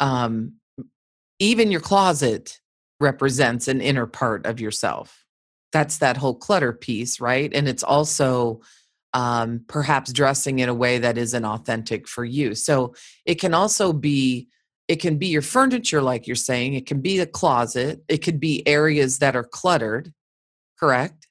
um, 0.00 0.52
even 1.38 1.70
your 1.70 1.80
closet 1.80 2.60
represents 3.00 3.68
an 3.68 3.80
inner 3.80 4.06
part 4.06 4.46
of 4.46 4.60
yourself. 4.60 5.24
That's 5.72 5.98
that 5.98 6.16
whole 6.16 6.34
clutter 6.34 6.72
piece, 6.72 7.20
right? 7.20 7.52
And 7.54 7.68
it's 7.68 7.82
also 7.82 8.60
um, 9.14 9.64
perhaps 9.68 10.12
dressing 10.12 10.58
in 10.58 10.68
a 10.68 10.74
way 10.74 10.98
that 10.98 11.18
isn't 11.18 11.44
authentic 11.44 12.06
for 12.06 12.24
you. 12.24 12.54
So 12.54 12.94
it 13.24 13.36
can 13.36 13.54
also 13.54 13.92
be 13.92 14.48
it 14.86 15.00
can 15.00 15.18
be 15.18 15.26
your 15.26 15.42
furniture 15.42 16.00
like 16.00 16.26
you're 16.26 16.34
saying 16.34 16.72
it 16.72 16.86
can 16.86 17.00
be 17.02 17.18
a 17.18 17.26
closet 17.26 18.02
it 18.08 18.18
could 18.18 18.40
be 18.40 18.66
areas 18.66 19.18
that 19.18 19.36
are 19.36 19.44
cluttered 19.44 20.14
correct 20.80 21.28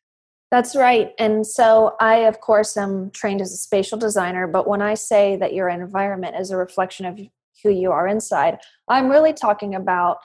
that's 0.52 0.76
right 0.76 1.14
and 1.18 1.48
so 1.48 1.96
i 2.00 2.18
of 2.18 2.40
course 2.40 2.78
am 2.78 3.10
trained 3.10 3.42
as 3.42 3.52
a 3.52 3.58
spatial 3.58 3.98
designer 3.98 4.46
but 4.46 4.68
when 4.68 4.80
i 4.80 4.94
say 4.94 5.36
that 5.38 5.56
your 5.56 5.70
environment 5.70 6.36
is 6.38 6.52
a 6.52 6.56
reflection 6.56 7.04
of 7.08 7.20
who 7.64 7.70
you 7.70 7.92
are 7.92 8.08
inside. 8.08 8.60
I'm 8.88 9.10
really 9.10 9.34
talking 9.34 9.76
about 9.76 10.18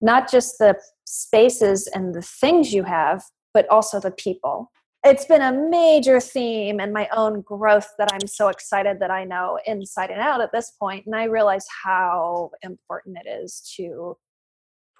not 0.00 0.30
just 0.30 0.58
the 0.58 0.76
spaces 1.04 1.86
and 1.88 2.14
the 2.14 2.22
things 2.22 2.72
you 2.72 2.84
have, 2.84 3.22
but 3.52 3.68
also 3.68 4.00
the 4.00 4.10
people. 4.10 4.70
It's 5.04 5.24
been 5.24 5.40
a 5.40 5.52
major 5.52 6.20
theme 6.20 6.78
in 6.78 6.92
my 6.92 7.08
own 7.14 7.40
growth 7.40 7.88
that 7.98 8.12
I'm 8.12 8.26
so 8.26 8.48
excited 8.48 9.00
that 9.00 9.10
I 9.10 9.24
know 9.24 9.58
inside 9.66 10.10
and 10.10 10.20
out 10.20 10.42
at 10.42 10.52
this 10.52 10.70
point. 10.70 11.06
And 11.06 11.14
I 11.14 11.24
realize 11.24 11.66
how 11.84 12.50
important 12.62 13.16
it 13.24 13.28
is 13.28 13.60
to 13.76 14.18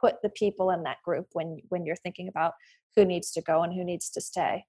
put 0.01 0.17
the 0.23 0.31
people 0.31 0.71
in 0.71 0.83
that 0.85 1.03
group 1.05 1.27
when 1.33 1.59
when 1.69 1.85
you're 1.85 1.97
thinking 1.97 2.29
about 2.29 2.55
who 2.97 3.05
needs 3.05 3.31
to 3.33 3.43
go 3.43 3.63
and 3.63 3.75
who 3.75 3.85
needs 3.85 4.09
to 4.11 4.21
stay. 4.21 4.65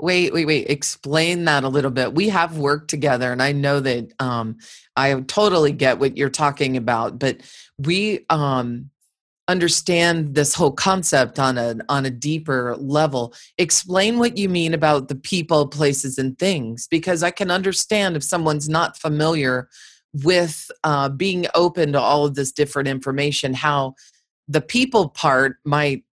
Wait, 0.00 0.32
wait, 0.32 0.46
wait. 0.46 0.70
Explain 0.70 1.44
that 1.44 1.64
a 1.64 1.68
little 1.68 1.90
bit. 1.90 2.14
We 2.14 2.30
have 2.30 2.56
worked 2.56 2.88
together, 2.88 3.32
and 3.32 3.42
I 3.42 3.52
know 3.52 3.80
that 3.80 4.12
um, 4.18 4.56
I 4.96 5.12
totally 5.22 5.72
get 5.72 5.98
what 5.98 6.16
you're 6.16 6.30
talking 6.30 6.76
about. 6.76 7.18
But 7.18 7.42
we 7.78 8.24
um, 8.30 8.90
understand 9.50 10.34
this 10.34 10.54
whole 10.54 10.72
concept 10.72 11.38
on 11.38 11.58
a 11.58 11.74
on 11.88 12.06
a 12.06 12.10
deeper 12.10 12.76
level. 12.78 13.34
Explain 13.58 14.18
what 14.18 14.38
you 14.38 14.48
mean 14.48 14.72
about 14.72 15.08
the 15.08 15.16
people 15.16 15.66
places 15.66 16.18
and 16.18 16.38
things 16.38 16.86
because 16.88 17.22
i 17.22 17.30
can 17.30 17.50
understand 17.50 18.16
if 18.16 18.22
someone's 18.22 18.68
not 18.68 18.96
familiar 18.96 19.68
with 20.24 20.70
uh, 20.84 21.08
being 21.08 21.46
open 21.54 21.92
to 21.92 22.00
all 22.00 22.24
of 22.24 22.34
this 22.34 22.52
different 22.52 22.88
information 22.88 23.54
how 23.54 23.94
the 24.48 24.60
people 24.60 25.08
part 25.08 25.56
might 25.64 26.04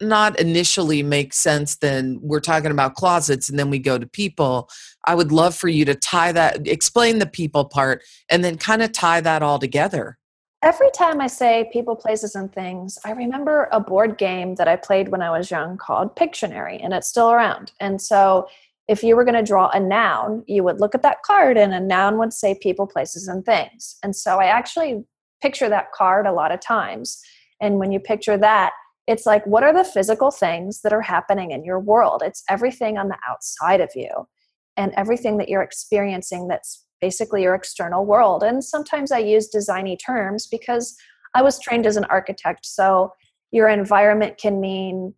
not 0.00 0.38
initially 0.40 1.02
make 1.02 1.32
sense 1.32 1.76
then 1.76 2.18
we're 2.22 2.40
talking 2.40 2.72
about 2.72 2.94
closets 2.94 3.48
and 3.48 3.58
then 3.58 3.70
we 3.70 3.78
go 3.78 3.96
to 3.96 4.06
people. 4.06 4.68
I 5.04 5.14
would 5.14 5.30
love 5.30 5.54
for 5.54 5.68
you 5.68 5.84
to 5.84 5.94
tie 5.94 6.32
that 6.32 6.66
explain 6.66 7.20
the 7.20 7.26
people 7.26 7.64
part 7.64 8.02
and 8.28 8.44
then 8.44 8.58
kind 8.58 8.82
of 8.82 8.92
tie 8.92 9.20
that 9.20 9.42
all 9.42 9.58
together 9.58 10.18
Every 10.62 10.92
time 10.92 11.20
I 11.20 11.26
say 11.26 11.68
people, 11.72 11.96
places, 11.96 12.36
and 12.36 12.52
things, 12.52 12.96
I 13.04 13.10
remember 13.10 13.68
a 13.72 13.80
board 13.80 14.16
game 14.16 14.54
that 14.54 14.68
I 14.68 14.76
played 14.76 15.08
when 15.08 15.20
I 15.20 15.36
was 15.36 15.50
young 15.50 15.76
called 15.76 16.14
Pictionary, 16.14 16.78
and 16.80 16.94
it's 16.94 17.08
still 17.08 17.32
around. 17.32 17.72
And 17.80 18.00
so, 18.00 18.46
if 18.86 19.02
you 19.02 19.16
were 19.16 19.24
going 19.24 19.34
to 19.34 19.42
draw 19.42 19.70
a 19.70 19.80
noun, 19.80 20.44
you 20.46 20.62
would 20.62 20.78
look 20.78 20.94
at 20.94 21.02
that 21.02 21.22
card, 21.22 21.56
and 21.56 21.74
a 21.74 21.80
noun 21.80 22.16
would 22.18 22.32
say 22.32 22.54
people, 22.54 22.86
places, 22.86 23.26
and 23.26 23.44
things. 23.44 23.96
And 24.04 24.14
so, 24.14 24.38
I 24.38 24.44
actually 24.44 25.02
picture 25.40 25.68
that 25.68 25.90
card 25.90 26.26
a 26.26 26.32
lot 26.32 26.52
of 26.52 26.60
times. 26.60 27.20
And 27.60 27.80
when 27.80 27.90
you 27.90 27.98
picture 27.98 28.38
that, 28.38 28.72
it's 29.08 29.26
like, 29.26 29.44
what 29.44 29.64
are 29.64 29.72
the 29.72 29.84
physical 29.84 30.30
things 30.30 30.82
that 30.82 30.92
are 30.92 31.02
happening 31.02 31.50
in 31.50 31.64
your 31.64 31.80
world? 31.80 32.22
It's 32.24 32.44
everything 32.48 32.98
on 32.98 33.08
the 33.08 33.18
outside 33.28 33.80
of 33.80 33.90
you 33.96 34.28
and 34.76 34.92
everything 34.96 35.38
that 35.38 35.48
you're 35.48 35.62
experiencing 35.62 36.46
that's 36.46 36.84
basically 37.02 37.42
your 37.42 37.54
external 37.54 38.06
world. 38.06 38.42
And 38.42 38.64
sometimes 38.64 39.12
I 39.12 39.18
use 39.18 39.50
designy 39.54 39.98
terms 39.98 40.46
because 40.46 40.96
I 41.34 41.42
was 41.42 41.58
trained 41.58 41.84
as 41.84 41.96
an 41.96 42.04
architect. 42.04 42.64
So 42.64 43.12
your 43.50 43.68
environment 43.68 44.38
can 44.38 44.60
mean 44.60 45.12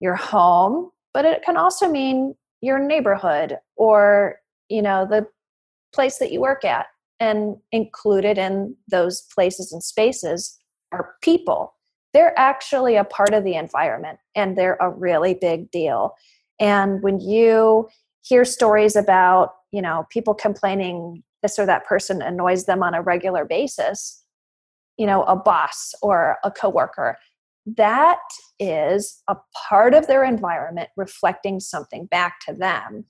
your 0.00 0.16
home, 0.16 0.90
but 1.14 1.24
it 1.24 1.42
can 1.42 1.56
also 1.56 1.88
mean 1.88 2.34
your 2.60 2.78
neighborhood 2.78 3.56
or, 3.76 4.40
you 4.68 4.82
know, 4.82 5.06
the 5.08 5.26
place 5.94 6.18
that 6.18 6.32
you 6.32 6.40
work 6.40 6.64
at. 6.64 6.86
And 7.20 7.56
included 7.72 8.38
in 8.38 8.76
those 8.88 9.22
places 9.34 9.72
and 9.72 9.82
spaces 9.82 10.56
are 10.92 11.14
people. 11.20 11.74
They're 12.14 12.38
actually 12.38 12.96
a 12.96 13.04
part 13.04 13.34
of 13.34 13.44
the 13.44 13.54
environment 13.54 14.18
and 14.36 14.56
they're 14.56 14.78
a 14.80 14.90
really 14.90 15.34
big 15.34 15.70
deal. 15.70 16.14
And 16.60 17.02
when 17.02 17.20
you 17.20 17.88
hear 18.22 18.44
stories 18.44 18.94
about, 18.96 19.54
you 19.72 19.82
know, 19.82 20.06
people 20.10 20.34
complaining 20.34 21.22
this 21.42 21.58
or 21.58 21.66
that 21.66 21.86
person 21.86 22.22
annoys 22.22 22.64
them 22.64 22.82
on 22.82 22.94
a 22.94 23.02
regular 23.02 23.44
basis 23.44 24.24
you 24.98 25.06
know 25.06 25.22
a 25.22 25.36
boss 25.36 25.94
or 26.02 26.36
a 26.44 26.50
coworker. 26.50 27.16
That 27.76 28.18
is 28.58 29.22
a 29.28 29.36
part 29.68 29.94
of 29.94 30.06
their 30.06 30.24
environment 30.24 30.90
reflecting 30.96 31.60
something 31.60 32.06
back 32.06 32.40
to 32.46 32.52
them 32.52 33.04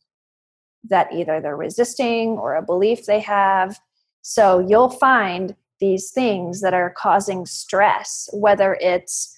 that 0.84 1.12
either 1.12 1.40
they're 1.40 1.56
resisting 1.56 2.30
or 2.30 2.54
a 2.54 2.62
belief 2.62 3.06
they 3.06 3.20
have. 3.20 3.78
So 4.22 4.58
you'll 4.60 4.90
find 4.90 5.56
these 5.80 6.10
things 6.10 6.60
that 6.60 6.74
are 6.74 6.94
causing 6.96 7.46
stress 7.46 8.28
whether 8.32 8.76
it's 8.80 9.34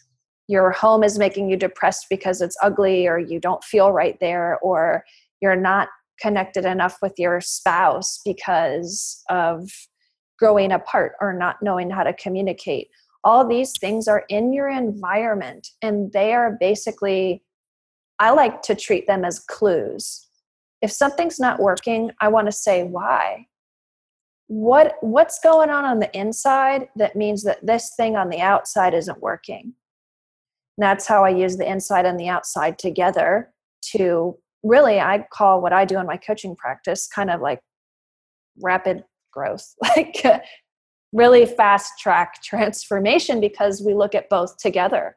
your 0.49 0.73
home 0.73 1.04
is 1.04 1.18
making 1.18 1.49
you 1.49 1.56
depressed 1.56 2.06
because 2.11 2.40
it's 2.40 2.56
ugly 2.61 3.06
or 3.06 3.18
you 3.18 3.38
don't 3.38 3.62
feel 3.62 3.92
right 3.92 4.18
there 4.20 4.59
or 4.62 5.04
you're 5.40 5.54
not 5.54 5.88
connected 6.20 6.64
enough 6.64 6.98
with 7.02 7.14
your 7.18 7.40
spouse 7.40 8.20
because 8.24 9.22
of 9.28 9.70
growing 10.38 10.72
apart 10.72 11.12
or 11.20 11.32
not 11.32 11.56
knowing 11.62 11.90
how 11.90 12.02
to 12.02 12.12
communicate. 12.14 12.88
All 13.22 13.46
these 13.46 13.78
things 13.78 14.08
are 14.08 14.24
in 14.28 14.52
your 14.52 14.68
environment 14.68 15.68
and 15.82 16.10
they 16.12 16.32
are 16.32 16.56
basically, 16.58 17.42
I 18.18 18.30
like 18.30 18.62
to 18.62 18.74
treat 18.74 19.06
them 19.06 19.24
as 19.24 19.38
clues. 19.38 20.26
If 20.80 20.90
something's 20.90 21.38
not 21.38 21.60
working, 21.60 22.10
I 22.20 22.28
want 22.28 22.46
to 22.46 22.52
say 22.52 22.84
why. 22.84 23.46
What 24.46 24.96
what's 25.00 25.38
going 25.38 25.70
on 25.70 25.84
on 25.84 26.00
the 26.00 26.10
inside 26.18 26.88
that 26.96 27.14
means 27.14 27.44
that 27.44 27.64
this 27.64 27.92
thing 27.96 28.16
on 28.16 28.30
the 28.30 28.40
outside 28.40 28.94
isn't 28.94 29.22
working? 29.22 29.74
And 30.76 30.82
that's 30.82 31.06
how 31.06 31.24
I 31.24 31.28
use 31.28 31.56
the 31.56 31.70
inside 31.70 32.06
and 32.06 32.18
the 32.18 32.28
outside 32.28 32.78
together 32.78 33.52
to 33.92 34.36
really 34.62 35.00
i 35.00 35.24
call 35.32 35.60
what 35.60 35.72
i 35.72 35.84
do 35.84 35.98
in 35.98 36.06
my 36.06 36.16
coaching 36.16 36.54
practice 36.56 37.06
kind 37.06 37.30
of 37.30 37.40
like 37.40 37.60
rapid 38.60 39.04
growth 39.32 39.74
like 39.82 40.22
really 41.12 41.46
fast 41.46 41.92
track 41.98 42.42
transformation 42.42 43.40
because 43.40 43.82
we 43.84 43.94
look 43.94 44.14
at 44.14 44.28
both 44.28 44.56
together. 44.58 45.16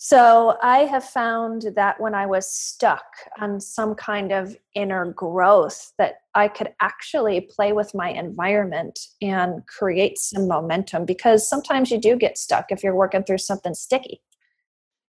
So 0.00 0.56
i 0.62 0.78
have 0.80 1.02
found 1.02 1.72
that 1.74 2.00
when 2.00 2.14
i 2.14 2.24
was 2.24 2.48
stuck 2.48 3.04
on 3.40 3.60
some 3.60 3.96
kind 3.96 4.30
of 4.30 4.56
inner 4.76 5.12
growth 5.12 5.92
that 5.98 6.20
i 6.36 6.46
could 6.46 6.72
actually 6.80 7.40
play 7.40 7.72
with 7.72 7.96
my 7.96 8.10
environment 8.10 8.96
and 9.20 9.66
create 9.66 10.16
some 10.16 10.46
momentum 10.46 11.04
because 11.04 11.48
sometimes 11.48 11.90
you 11.90 11.98
do 11.98 12.14
get 12.14 12.38
stuck 12.38 12.66
if 12.70 12.84
you're 12.84 12.94
working 12.94 13.24
through 13.24 13.38
something 13.38 13.74
sticky. 13.74 14.22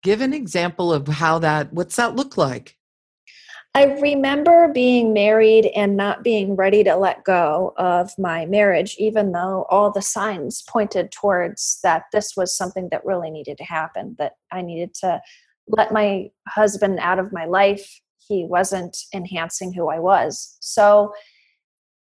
Give 0.02 0.20
an 0.20 0.34
example 0.34 0.92
of 0.92 1.08
how 1.08 1.38
that 1.38 1.72
what's 1.72 1.96
that 1.96 2.14
look 2.14 2.36
like 2.36 2.76
I 3.76 3.86
remember 4.00 4.68
being 4.68 5.12
married 5.12 5.66
and 5.74 5.96
not 5.96 6.22
being 6.22 6.54
ready 6.54 6.84
to 6.84 6.94
let 6.94 7.24
go 7.24 7.74
of 7.76 8.16
my 8.16 8.46
marriage, 8.46 8.94
even 9.00 9.32
though 9.32 9.66
all 9.68 9.90
the 9.90 10.00
signs 10.00 10.62
pointed 10.62 11.10
towards 11.10 11.80
that 11.82 12.04
this 12.12 12.36
was 12.36 12.56
something 12.56 12.88
that 12.92 13.04
really 13.04 13.32
needed 13.32 13.58
to 13.58 13.64
happen, 13.64 14.14
that 14.20 14.34
I 14.52 14.62
needed 14.62 14.94
to 15.00 15.20
let 15.66 15.92
my 15.92 16.30
husband 16.46 17.00
out 17.00 17.18
of 17.18 17.32
my 17.32 17.46
life. 17.46 18.00
He 18.28 18.44
wasn't 18.44 18.96
enhancing 19.12 19.72
who 19.72 19.88
I 19.88 19.98
was. 19.98 20.56
So, 20.60 21.12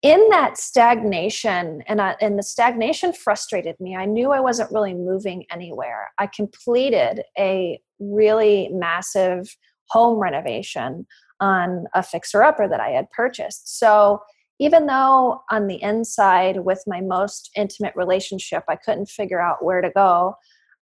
in 0.03 0.29
that 0.29 0.59
stagnation, 0.59 1.83
and, 1.89 2.03
I, 2.03 2.17
and 2.21 2.39
the 2.39 2.43
stagnation 2.43 3.15
frustrated 3.15 3.77
me, 3.81 3.97
I 3.97 4.05
knew 4.05 4.31
I 4.31 4.41
wasn't 4.41 4.71
really 4.71 4.93
moving 4.93 5.47
anywhere. 5.51 6.11
I 6.19 6.27
completed 6.27 7.23
a 7.39 7.81
really 7.99 8.69
massive 8.71 9.57
home 9.89 10.19
renovation 10.19 11.07
on 11.41 11.87
a 11.95 12.03
fixer 12.03 12.43
upper 12.43 12.69
that 12.69 12.81
I 12.81 12.91
had 12.91 13.11
purchased. 13.11 13.79
So 13.79 14.21
even 14.59 14.87
though 14.87 15.43
on 15.51 15.67
the 15.67 15.83
inside 15.83 16.65
with 16.65 16.83
my 16.87 17.01
most 17.01 17.51
intimate 17.57 17.95
relationship 17.95 18.65
I 18.69 18.77
couldn't 18.77 19.11
figure 19.11 19.41
out 19.41 19.65
where 19.65 19.81
to 19.81 19.91
go, 19.91 20.37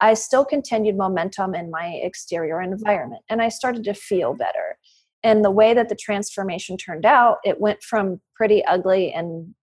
I 0.02 0.16
still 0.16 0.44
continued 0.44 0.98
momentum 0.98 1.56
in 1.56 1.70
my 1.70 2.00
exterior 2.04 2.62
environment 2.62 3.24
and 3.30 3.42
I 3.42 3.50
started 3.50 3.84
to 3.86 3.94
feel 3.94 4.34
better. 4.34 4.78
And 5.24 5.46
the 5.46 5.52
way 5.52 5.74
that 5.74 5.90
the 5.90 5.96
transformation 5.96 6.78
turned 6.78 7.06
out, 7.06 7.38
it 7.44 7.62
went 7.62 7.84
from 7.84 8.20
pretty 8.36 8.66
ugly 8.66 9.14
and 9.14 9.54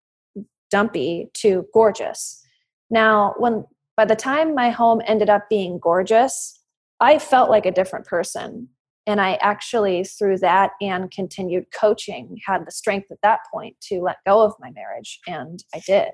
dumpy 0.70 1.30
to 1.34 1.66
gorgeous. 1.74 2.44
Now, 2.90 3.34
when 3.38 3.64
by 3.96 4.04
the 4.04 4.16
time 4.16 4.54
my 4.54 4.70
home 4.70 5.02
ended 5.04 5.28
up 5.28 5.48
being 5.50 5.80
gorgeous, 5.80 6.60
I 7.00 7.18
felt 7.18 7.50
like 7.50 7.66
a 7.66 7.72
different 7.72 8.06
person 8.06 8.68
and 9.08 9.20
i 9.20 9.34
actually 9.40 10.04
through 10.04 10.38
that 10.38 10.70
and 10.80 11.10
continued 11.10 11.64
coaching 11.78 12.38
had 12.46 12.64
the 12.64 12.70
strength 12.70 13.10
at 13.10 13.18
that 13.22 13.40
point 13.52 13.74
to 13.80 14.00
let 14.00 14.18
go 14.26 14.42
of 14.42 14.54
my 14.60 14.70
marriage 14.70 15.20
and 15.26 15.64
i 15.74 15.80
did. 15.86 16.10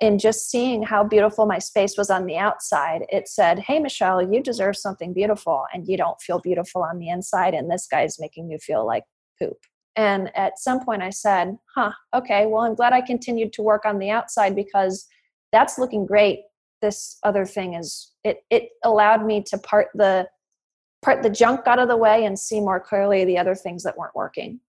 And 0.00 0.18
just 0.18 0.50
seeing 0.50 0.82
how 0.82 1.04
beautiful 1.04 1.46
my 1.46 1.60
space 1.60 1.96
was 1.96 2.10
on 2.10 2.26
the 2.26 2.36
outside 2.36 3.02
it 3.08 3.28
said 3.28 3.58
hey 3.60 3.78
michelle 3.78 4.22
you 4.22 4.42
deserve 4.42 4.76
something 4.76 5.12
beautiful 5.12 5.64
and 5.72 5.88
you 5.88 5.96
don't 5.96 6.20
feel 6.20 6.40
beautiful 6.40 6.82
on 6.82 6.98
the 6.98 7.08
inside 7.08 7.54
and 7.54 7.70
this 7.70 7.86
guy's 7.90 8.20
making 8.20 8.50
you 8.50 8.58
feel 8.58 8.86
like 8.86 9.04
poop. 9.40 9.58
And 9.96 10.30
at 10.36 10.58
some 10.58 10.84
point 10.84 11.02
i 11.02 11.10
said 11.10 11.56
huh 11.74 11.92
okay 12.14 12.46
well 12.46 12.62
i'm 12.62 12.74
glad 12.74 12.92
i 12.92 13.00
continued 13.00 13.52
to 13.54 13.62
work 13.62 13.84
on 13.84 13.98
the 13.98 14.10
outside 14.10 14.54
because 14.56 15.06
that's 15.52 15.78
looking 15.78 16.06
great. 16.06 16.40
This 16.80 17.18
other 17.22 17.46
thing 17.46 17.74
is 17.74 18.10
it 18.24 18.38
it 18.50 18.70
allowed 18.82 19.24
me 19.24 19.42
to 19.44 19.58
part 19.58 19.88
the 19.94 20.26
part 21.02 21.22
the 21.22 21.30
junk 21.30 21.66
out 21.66 21.78
of 21.78 21.88
the 21.88 21.96
way 21.96 22.24
and 22.24 22.38
see 22.38 22.60
more 22.60 22.80
clearly 22.80 23.24
the 23.24 23.38
other 23.38 23.54
things 23.54 23.82
that 23.82 23.98
weren't 23.98 24.14
working. 24.14 24.60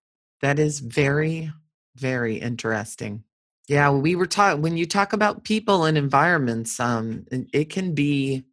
That 0.42 0.60
is 0.60 0.80
very, 0.80 1.52
very 1.96 2.38
interesting. 2.38 3.24
Yeah, 3.68 3.92
we 3.92 4.16
were 4.16 4.28
taught 4.28 4.60
when 4.60 4.75
you 4.75 4.86
talk 4.86 5.13
about 5.13 5.46
people 5.46 5.86
and 5.86 5.98
environments, 5.98 6.80
um, 6.80 7.25
it 7.32 7.70
can 7.70 7.94
be 7.94 8.44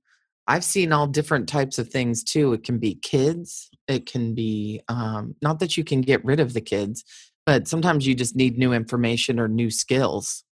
I've 0.47 0.65
seen 0.65 0.93
all 0.93 1.07
different 1.07 1.49
types 1.49 1.79
of 1.79 1.91
things 1.91 2.25
too. 2.25 2.53
It 2.53 2.65
can 2.65 2.79
be 2.79 2.97
kids, 2.97 3.71
it 3.91 4.07
can 4.07 4.35
be 4.35 4.81
um, 4.89 5.35
not 5.43 5.59
that 5.59 5.77
you 5.77 5.85
can 5.85 6.01
get 6.01 6.25
rid 6.25 6.41
of 6.41 6.53
the 6.53 6.61
kids 6.61 7.05
but 7.47 7.67
sometimes 7.67 8.07
you 8.07 8.15
just 8.15 8.37
need 8.37 8.57
new 8.57 8.73
information 8.73 9.41
or 9.41 9.49
new 9.49 9.71
skills 9.71 10.45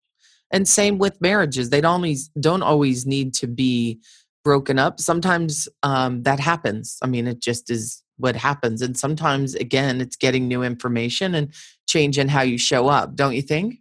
and 0.53 0.67
same 0.67 0.99
with 0.99 1.21
marriages 1.21 1.71
they 1.71 1.81
don't 1.81 1.93
always 1.93 2.29
don't 2.41 2.63
always 2.63 3.07
need 3.07 3.33
to 3.35 3.47
be 3.47 4.01
broken 4.49 4.79
up 4.79 4.99
sometimes 4.99 5.69
um, 5.83 6.23
that 6.23 6.41
happens 6.41 6.97
i 7.03 7.07
mean 7.07 7.27
it 7.27 7.39
just 7.39 7.71
is 7.71 8.03
what 8.17 8.35
happens 8.35 8.81
and 8.81 8.97
sometimes 8.97 9.55
again 9.55 10.01
it's 10.01 10.17
getting 10.17 10.49
new 10.49 10.63
information 10.63 11.35
and 11.35 11.53
changing 11.87 12.29
how 12.29 12.41
you 12.41 12.57
show 12.57 12.89
up 12.89 13.15
don't 13.15 13.35
you 13.35 13.43
think 13.43 13.75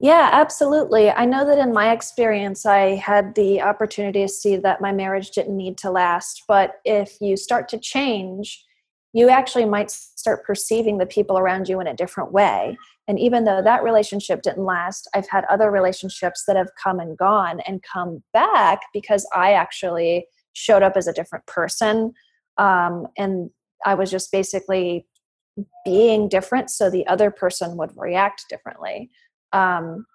yeah, 0.00 0.30
absolutely. 0.32 1.10
I 1.10 1.24
know 1.24 1.44
that 1.44 1.58
in 1.58 1.72
my 1.72 1.90
experience, 1.90 2.64
I 2.64 2.94
had 2.94 3.34
the 3.34 3.62
opportunity 3.62 4.22
to 4.22 4.28
see 4.28 4.54
that 4.56 4.80
my 4.80 4.92
marriage 4.92 5.30
didn't 5.32 5.56
need 5.56 5.76
to 5.78 5.90
last. 5.90 6.44
But 6.46 6.74
if 6.84 7.16
you 7.20 7.36
start 7.36 7.68
to 7.70 7.78
change, 7.78 8.64
you 9.12 9.28
actually 9.28 9.64
might 9.64 9.90
start 9.90 10.44
perceiving 10.44 10.98
the 10.98 11.06
people 11.06 11.38
around 11.38 11.68
you 11.68 11.80
in 11.80 11.86
a 11.86 11.94
different 11.94 12.32
way. 12.32 12.76
And 13.06 13.18
even 13.18 13.44
though 13.44 13.62
that 13.62 13.82
relationship 13.82 14.42
didn't 14.42 14.64
last, 14.64 15.08
I've 15.14 15.28
had 15.28 15.44
other 15.46 15.70
relationships 15.70 16.44
that 16.46 16.56
have 16.56 16.68
come 16.82 17.00
and 17.00 17.16
gone 17.16 17.60
and 17.66 17.82
come 17.82 18.22
back 18.32 18.80
because 18.92 19.26
I 19.34 19.52
actually 19.52 20.26
showed 20.52 20.82
up 20.82 20.96
as 20.96 21.06
a 21.06 21.12
different 21.12 21.46
person. 21.46 22.12
Um, 22.58 23.06
and 23.16 23.50
I 23.86 23.94
was 23.94 24.10
just 24.10 24.30
basically 24.30 25.06
being 25.84 26.28
different 26.28 26.70
so 26.70 26.90
the 26.90 27.06
other 27.06 27.30
person 27.30 27.76
would 27.76 27.90
react 27.96 28.44
differently 28.48 29.10
um, 29.52 30.06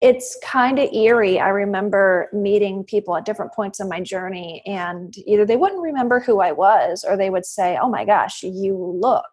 it's 0.00 0.38
kind 0.42 0.78
of 0.78 0.92
eerie. 0.92 1.38
I 1.38 1.48
remember 1.48 2.28
meeting 2.32 2.84
people 2.84 3.16
at 3.16 3.26
different 3.26 3.52
points 3.52 3.80
in 3.80 3.88
my 3.88 4.00
journey, 4.00 4.62
and 4.66 5.14
either 5.26 5.44
they 5.44 5.56
wouldn't 5.56 5.82
remember 5.82 6.20
who 6.20 6.40
I 6.40 6.52
was, 6.52 7.04
or 7.06 7.16
they 7.16 7.30
would 7.30 7.44
say, 7.44 7.78
Oh 7.80 7.88
my 7.88 8.04
gosh, 8.04 8.42
you 8.42 8.76
look 8.76 9.24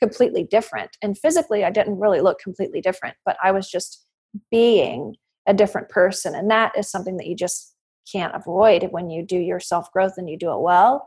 completely 0.00 0.44
different. 0.44 0.90
And 1.02 1.16
physically, 1.16 1.64
I 1.64 1.70
didn't 1.70 1.98
really 1.98 2.20
look 2.20 2.38
completely 2.38 2.80
different, 2.80 3.16
but 3.24 3.36
I 3.42 3.52
was 3.52 3.70
just 3.70 4.04
being 4.50 5.16
a 5.46 5.54
different 5.54 5.88
person. 5.88 6.34
And 6.34 6.50
that 6.50 6.72
is 6.76 6.90
something 6.90 7.16
that 7.16 7.26
you 7.26 7.36
just 7.36 7.74
can't 8.10 8.34
avoid 8.34 8.88
when 8.90 9.10
you 9.10 9.24
do 9.24 9.38
your 9.38 9.60
self 9.60 9.90
growth 9.92 10.14
and 10.16 10.28
you 10.28 10.38
do 10.38 10.52
it 10.52 10.60
well. 10.60 11.06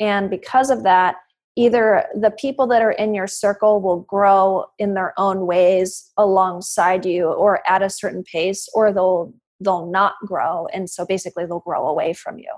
And 0.00 0.30
because 0.30 0.70
of 0.70 0.82
that, 0.84 1.16
either 1.56 2.06
the 2.14 2.30
people 2.30 2.66
that 2.66 2.82
are 2.82 2.92
in 2.92 3.14
your 3.14 3.26
circle 3.26 3.80
will 3.80 4.00
grow 4.00 4.64
in 4.78 4.94
their 4.94 5.12
own 5.18 5.46
ways 5.46 6.10
alongside 6.16 7.04
you 7.04 7.26
or 7.26 7.60
at 7.68 7.82
a 7.82 7.90
certain 7.90 8.24
pace 8.24 8.68
or 8.74 8.92
they'll 8.92 9.32
they'll 9.60 9.86
not 9.86 10.14
grow 10.26 10.66
and 10.72 10.90
so 10.90 11.06
basically 11.06 11.46
they'll 11.46 11.60
grow 11.60 11.86
away 11.86 12.12
from 12.12 12.38
you. 12.38 12.50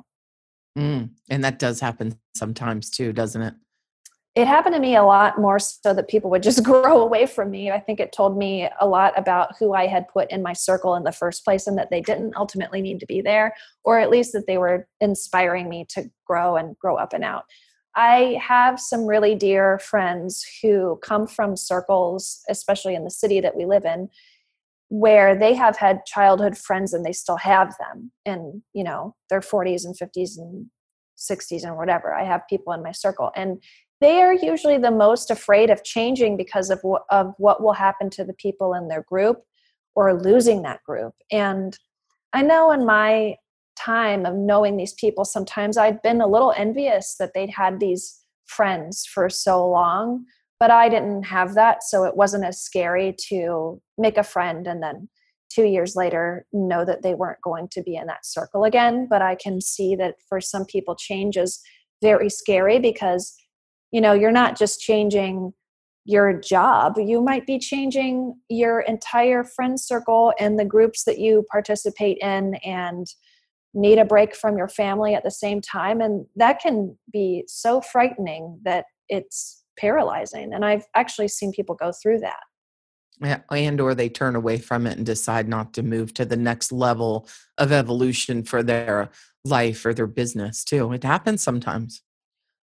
Mm, 0.79 1.11
and 1.31 1.45
that 1.45 1.59
does 1.59 1.81
happen 1.81 2.19
sometimes 2.37 2.91
too 2.91 3.13
doesn't 3.13 3.43
it? 3.43 3.55
It 4.35 4.49
happened 4.49 4.75
to 4.75 4.81
me 4.81 4.97
a 4.97 5.05
lot 5.05 5.41
more 5.41 5.61
so 5.61 5.95
that 5.95 6.09
people 6.09 6.29
would 6.31 6.43
just 6.43 6.65
grow 6.65 7.01
away 7.01 7.27
from 7.27 7.51
me. 7.51 7.71
I 7.71 7.79
think 7.79 8.01
it 8.01 8.13
told 8.13 8.37
me 8.37 8.69
a 8.81 8.87
lot 8.87 9.13
about 9.17 9.57
who 9.59 9.75
i 9.75 9.87
had 9.87 10.09
put 10.09 10.31
in 10.31 10.43
my 10.43 10.53
circle 10.53 10.95
in 10.95 11.03
the 11.03 11.13
first 11.13 11.45
place 11.45 11.67
and 11.67 11.77
that 11.79 11.91
they 11.91 12.01
didn't 12.01 12.37
ultimately 12.37 12.81
need 12.81 13.01
to 13.01 13.07
be 13.07 13.21
there 13.21 13.55
or 13.85 13.99
at 13.99 14.11
least 14.11 14.33
that 14.35 14.47
they 14.47 14.59
were 14.59 14.87
inspiring 15.01 15.69
me 15.69 15.85
to 15.91 16.09
grow 16.25 16.57
and 16.57 16.79
grow 16.79 16.97
up 16.97 17.13
and 17.13 17.25
out 17.25 17.45
I 17.97 18.39
have 18.43 18.81
some 18.81 19.07
really 19.07 19.35
dear 19.35 19.79
friends 19.79 20.45
who 20.63 20.99
come 21.03 21.27
from 21.27 21.57
circles, 21.57 22.41
especially 22.49 22.95
in 22.95 23.05
the 23.05 23.11
city 23.11 23.41
that 23.41 23.57
we 23.57 23.67
live 23.67 23.85
in, 23.85 24.09
where 24.89 25.39
they 25.39 25.55
have 25.55 25.77
had 25.77 26.05
childhood 26.05 26.59
friends 26.59 26.93
and 26.93 27.05
they 27.05 27.13
still 27.13 27.37
have 27.37 27.75
them 27.79 28.11
in, 28.25 28.63
you 28.73 28.85
know, 28.85 29.15
their 29.31 29.41
40s 29.41 29.85
and 29.85 29.97
50s 29.97 30.39
and 30.39 30.67
60s 31.17 31.65
and 31.65 31.77
whatever. 31.77 32.13
I 32.13 32.25
have 32.25 32.43
people 32.49 32.73
in 32.73 32.83
my 32.83 32.93
circle 32.93 33.31
and 33.37 33.63
they 34.01 34.21
are 34.21 34.35
usually 34.35 34.77
the 34.77 34.91
most 34.91 35.31
afraid 35.31 35.71
of 35.71 35.85
changing 35.85 36.37
because 36.37 36.71
of 36.71 36.81
what, 36.83 37.03
of 37.11 37.33
what 37.39 37.63
will 37.63 37.73
happen 37.73 38.11
to 38.11 38.25
the 38.25 38.35
people 38.35 38.75
in 38.75 38.89
their 38.89 39.03
group 39.03 39.39
or 39.95 40.21
losing 40.21 40.63
that 40.63 40.83
group. 40.85 41.15
And 41.31 41.79
I 42.33 42.43
know 42.43 42.73
in 42.73 42.85
my 42.85 43.37
time 43.85 44.27
of 44.27 44.35
knowing 44.35 44.77
these 44.77 44.95
people, 44.95 45.25
sometimes 45.25 45.77
I'd 45.77 46.03
been 46.03 46.21
a 46.21 46.27
little 46.27 46.53
envious 46.57 47.17
that 47.19 47.33
they'd 47.35 47.51
had 47.51 47.81
these 47.81 48.21
friends 48.47 49.05
for 49.07 49.29
so 49.29 49.69
long, 49.69 50.25
but 50.61 50.71
I 50.71 50.89
didn't 50.89 51.25
have 51.25 51.55
that. 51.55 51.83
So 51.83 52.05
it 52.05 52.17
wasn't 52.17 52.45
as 52.45 52.61
scary 52.61 53.15
to 53.29 53.81
make 53.99 54.17
a 54.17 54.23
friend 54.23 54.67
and 54.67 54.83
then 54.83 55.09
two 55.51 55.65
years 55.65 55.95
later 55.95 56.47
know 56.53 56.85
that 56.85 57.03
they 57.03 57.15
weren't 57.15 57.41
going 57.43 57.69
to 57.69 57.83
be 57.83 57.97
in 57.97 58.07
that 58.07 58.27
circle 58.27 58.65
again. 58.65 59.07
But 59.09 59.23
I 59.23 59.35
can 59.35 59.61
see 59.61 59.95
that 59.97 60.17
for 60.29 60.41
some 60.41 60.65
people, 60.65 60.97
change 60.97 61.37
is 61.37 61.61
very 62.03 62.29
scary 62.29 62.79
because, 62.79 63.35
you 63.93 64.01
know, 64.01 64.13
you're 64.13 64.33
not 64.33 64.59
just 64.59 64.81
changing 64.81 65.53
your 66.07 66.39
job 66.39 66.97
you 66.99 67.23
might 67.23 67.47
be 67.47 67.59
changing 67.59 68.39
your 68.51 68.81
entire 68.81 69.43
friend 69.43 69.81
circle 69.81 70.35
and 70.39 70.59
the 70.59 70.65
groups 70.65 71.05
that 71.05 71.19
you 71.19 71.45
participate 71.51 72.19
in 72.19 72.55
and 72.57 73.07
need 73.75 73.99
a 73.99 74.05
break 74.05 74.35
from 74.35 74.57
your 74.57 74.69
family 74.69 75.15
at 75.15 75.25
the 75.25 75.31
same 75.31 75.61
time. 75.61 76.01
And 76.01 76.27
that 76.37 76.61
can 76.61 76.97
be 77.13 77.45
so 77.47 77.81
frightening 77.81 78.61
that 78.65 78.87
it's 79.09 79.63
paralyzing. 79.77 80.55
And 80.55 80.65
i've 80.65 80.87
actually 80.95 81.29
seen 81.29 81.53
people 81.53 81.75
go 81.75 81.93
through 81.93 82.21
that. 82.21 82.41
And 83.51 83.81
or 83.81 83.95
they 83.95 84.09
turn 84.09 84.37
away 84.37 84.59
from 84.59 84.87
it 84.87 84.97
and 84.97 85.07
decide 85.07 85.49
not 85.49 85.73
to 85.75 85.83
move 85.83 86.15
to 86.15 86.25
the 86.25 86.37
next 86.37 86.73
level 86.73 87.29
of 87.59 87.73
evolution 87.73 88.43
for 88.43 88.63
their 88.63 89.11
life 89.45 89.85
or 89.85 89.95
their 89.95 90.07
business 90.07 90.65
too. 90.65 90.93
It 90.93 91.05
happens 91.05 91.43
sometimes 91.43 92.03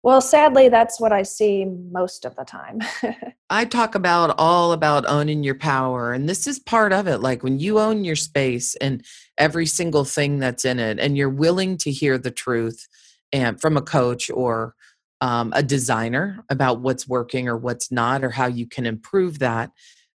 well, 0.02 0.22
sadly, 0.22 0.70
that's 0.70 0.98
what 0.98 1.12
I 1.12 1.22
see 1.22 1.66
most 1.66 2.24
of 2.24 2.34
the 2.36 2.44
time. 2.44 2.80
I 3.50 3.66
talk 3.66 3.94
about 3.94 4.34
all 4.38 4.72
about 4.72 5.04
owning 5.06 5.42
your 5.42 5.56
power, 5.56 6.12
and 6.14 6.26
this 6.26 6.46
is 6.46 6.58
part 6.58 6.92
of 6.92 7.06
it. 7.06 7.18
Like 7.18 7.42
when 7.42 7.58
you 7.58 7.78
own 7.78 8.04
your 8.04 8.16
space 8.16 8.74
and 8.76 9.04
every 9.36 9.66
single 9.66 10.04
thing 10.04 10.38
that's 10.38 10.64
in 10.64 10.78
it, 10.78 10.98
and 10.98 11.18
you're 11.18 11.28
willing 11.28 11.76
to 11.78 11.90
hear 11.90 12.16
the 12.16 12.30
truth 12.30 12.88
and 13.30 13.60
from 13.60 13.76
a 13.76 13.82
coach 13.82 14.30
or 14.30 14.74
um, 15.20 15.52
a 15.54 15.62
designer 15.62 16.42
about 16.48 16.80
what's 16.80 17.06
working 17.06 17.46
or 17.46 17.58
what's 17.58 17.92
not, 17.92 18.24
or 18.24 18.30
how 18.30 18.46
you 18.46 18.66
can 18.66 18.86
improve 18.86 19.38
that. 19.40 19.70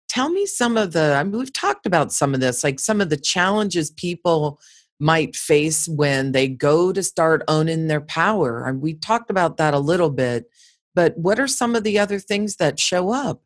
Tell 0.08 0.30
me 0.30 0.46
some 0.46 0.78
of 0.78 0.92
the, 0.92 1.14
I 1.14 1.24
mean, 1.24 1.38
we've 1.38 1.52
talked 1.52 1.84
about 1.84 2.10
some 2.10 2.32
of 2.32 2.40
this, 2.40 2.64
like 2.64 2.80
some 2.80 3.02
of 3.02 3.10
the 3.10 3.18
challenges 3.18 3.90
people 3.90 4.60
might 5.00 5.36
face 5.36 5.88
when 5.88 6.32
they 6.32 6.48
go 6.48 6.92
to 6.92 7.02
start 7.02 7.42
owning 7.48 7.88
their 7.88 8.00
power. 8.00 8.64
And 8.64 8.80
we 8.80 8.94
talked 8.94 9.30
about 9.30 9.56
that 9.56 9.74
a 9.74 9.78
little 9.78 10.10
bit, 10.10 10.46
but 10.94 11.16
what 11.18 11.40
are 11.40 11.48
some 11.48 11.74
of 11.74 11.84
the 11.84 11.98
other 11.98 12.18
things 12.18 12.56
that 12.56 12.78
show 12.78 13.10
up? 13.12 13.42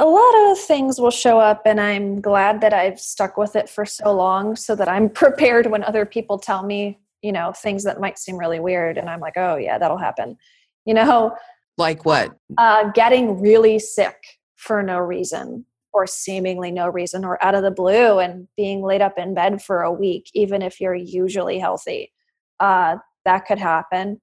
A 0.00 0.06
lot 0.06 0.52
of 0.52 0.58
things 0.58 1.00
will 1.00 1.10
show 1.10 1.40
up, 1.40 1.62
and 1.66 1.80
I'm 1.80 2.20
glad 2.20 2.60
that 2.60 2.72
I've 2.72 3.00
stuck 3.00 3.36
with 3.36 3.56
it 3.56 3.68
for 3.68 3.84
so 3.84 4.14
long 4.14 4.54
so 4.54 4.76
that 4.76 4.88
I'm 4.88 5.10
prepared 5.24 5.66
when 5.66 5.82
other 5.82 6.06
people 6.06 6.38
tell 6.38 6.62
me, 6.62 6.98
you 7.20 7.32
know, 7.32 7.52
things 7.52 7.82
that 7.82 8.00
might 8.00 8.16
seem 8.16 8.38
really 8.38 8.60
weird. 8.60 8.96
And 8.96 9.10
I'm 9.10 9.18
like, 9.18 9.36
oh, 9.36 9.56
yeah, 9.56 9.76
that'll 9.76 9.98
happen. 9.98 10.36
You 10.84 10.94
know, 10.94 11.36
like 11.76 12.04
what? 12.04 12.36
Uh, 12.56 12.90
getting 12.92 13.40
really 13.40 13.80
sick 13.80 14.16
for 14.54 14.82
no 14.84 14.98
reason 14.98 15.64
for 15.98 16.06
seemingly 16.06 16.70
no 16.70 16.86
reason 16.86 17.24
or 17.24 17.42
out 17.42 17.56
of 17.56 17.64
the 17.64 17.72
blue 17.72 18.20
and 18.20 18.46
being 18.56 18.84
laid 18.84 19.02
up 19.02 19.18
in 19.18 19.34
bed 19.34 19.60
for 19.60 19.82
a 19.82 19.90
week, 19.90 20.30
even 20.32 20.62
if 20.62 20.80
you're 20.80 20.94
usually 20.94 21.58
healthy. 21.58 22.12
Uh, 22.60 22.98
that 23.24 23.46
could 23.46 23.58
happen. 23.58 24.20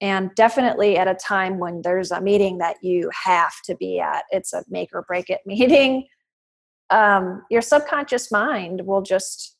And 0.00 0.34
definitely 0.34 0.98
at 0.98 1.06
a 1.06 1.14
time 1.14 1.60
when 1.60 1.82
there's 1.82 2.10
a 2.10 2.20
meeting 2.20 2.58
that 2.58 2.74
you 2.82 3.08
have 3.22 3.52
to 3.66 3.76
be 3.76 4.00
at, 4.00 4.24
it's 4.32 4.52
a 4.52 4.64
make 4.68 4.88
or 4.92 5.02
break 5.02 5.30
it 5.30 5.42
meeting. 5.46 6.08
Um, 6.90 7.44
your 7.50 7.62
subconscious 7.62 8.32
mind 8.32 8.80
will 8.84 9.02
just 9.02 9.56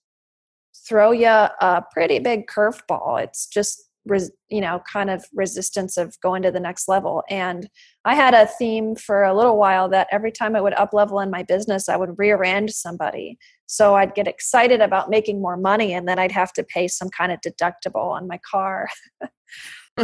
throw 0.89 1.13
you 1.13 1.29
a 1.29 1.85
pretty 1.93 2.19
big 2.19 2.49
curveball. 2.49 3.23
It's 3.23 3.47
just 3.47 3.89
res, 4.07 4.31
you 4.49 4.61
know 4.61 4.83
kind 4.91 5.11
of 5.11 5.25
resistance 5.35 5.97
of 5.97 6.19
going 6.21 6.43
to 6.43 6.51
the 6.51 6.61
next 6.61 6.89
level. 6.89 7.23
And 7.29 7.69
i 8.05 8.15
had 8.15 8.35
a 8.35 8.47
theme 8.47 8.95
for 8.97 9.23
a 9.23 9.35
little 9.35 9.57
while 9.57 9.89
that 9.91 10.09
every 10.11 10.33
time 10.33 10.57
i 10.57 10.61
would 10.61 10.75
up 10.75 10.93
level 10.93 11.21
in 11.21 11.31
my 11.31 11.43
business 11.43 11.89
i 11.89 11.97
would 11.97 12.19
rear-end 12.19 12.71
somebody. 12.71 13.39
So 13.67 13.95
i'd 13.95 14.15
get 14.15 14.29
excited 14.29 14.81
about 14.81 15.11
making 15.11 15.41
more 15.41 15.57
money 15.57 15.93
and 15.95 16.07
then 16.09 16.19
i'd 16.19 16.33
have 16.33 16.53
to 16.55 16.65
pay 16.65 16.89
some 16.89 17.11
kind 17.11 17.33
of 17.33 17.41
deductible 17.41 18.11
on 18.11 18.29
my 18.29 18.41
car. 18.49 18.89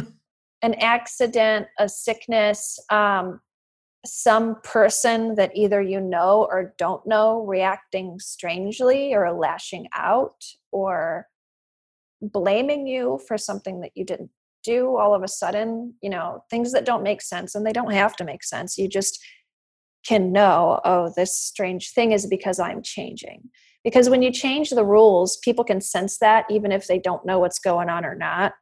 An 0.60 0.74
accident 0.74 1.68
a 1.78 1.88
sickness 1.88 2.80
um, 2.90 3.40
some 4.06 4.56
person 4.62 5.34
that 5.34 5.50
either 5.54 5.82
you 5.82 6.00
know 6.00 6.46
or 6.50 6.74
don't 6.78 7.06
know 7.06 7.44
reacting 7.44 8.18
strangely 8.20 9.14
or 9.14 9.32
lashing 9.32 9.86
out 9.94 10.44
or 10.72 11.26
blaming 12.22 12.86
you 12.86 13.20
for 13.28 13.38
something 13.38 13.80
that 13.80 13.92
you 13.94 14.04
didn't 14.04 14.30
do 14.64 14.96
all 14.96 15.14
of 15.14 15.22
a 15.22 15.28
sudden, 15.28 15.94
you 16.02 16.10
know, 16.10 16.44
things 16.50 16.72
that 16.72 16.84
don't 16.84 17.02
make 17.02 17.22
sense 17.22 17.54
and 17.54 17.64
they 17.66 17.72
don't 17.72 17.92
have 17.92 18.16
to 18.16 18.24
make 18.24 18.44
sense. 18.44 18.78
You 18.78 18.88
just 18.88 19.18
can 20.06 20.32
know, 20.32 20.80
oh, 20.84 21.12
this 21.16 21.36
strange 21.36 21.92
thing 21.92 22.12
is 22.12 22.26
because 22.26 22.58
I'm 22.60 22.82
changing. 22.82 23.50
Because 23.84 24.10
when 24.10 24.22
you 24.22 24.32
change 24.32 24.70
the 24.70 24.84
rules, 24.84 25.38
people 25.38 25.64
can 25.64 25.80
sense 25.80 26.18
that 26.18 26.46
even 26.50 26.72
if 26.72 26.86
they 26.88 26.98
don't 26.98 27.24
know 27.26 27.38
what's 27.38 27.58
going 27.60 27.88
on 27.90 28.04
or 28.04 28.14
not. 28.14 28.52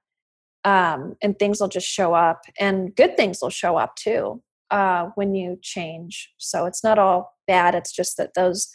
um, 0.64 1.16
and 1.22 1.38
things 1.38 1.60
will 1.60 1.68
just 1.68 1.88
show 1.88 2.14
up 2.14 2.42
and 2.58 2.94
good 2.96 3.16
things 3.16 3.38
will 3.40 3.50
show 3.50 3.76
up 3.76 3.94
too 3.96 4.42
uh, 4.70 5.06
when 5.14 5.34
you 5.34 5.58
change 5.62 6.32
so 6.38 6.66
it's 6.66 6.82
not 6.82 6.98
all 6.98 7.36
bad 7.46 7.74
it's 7.74 7.92
just 7.92 8.16
that 8.16 8.34
those 8.34 8.68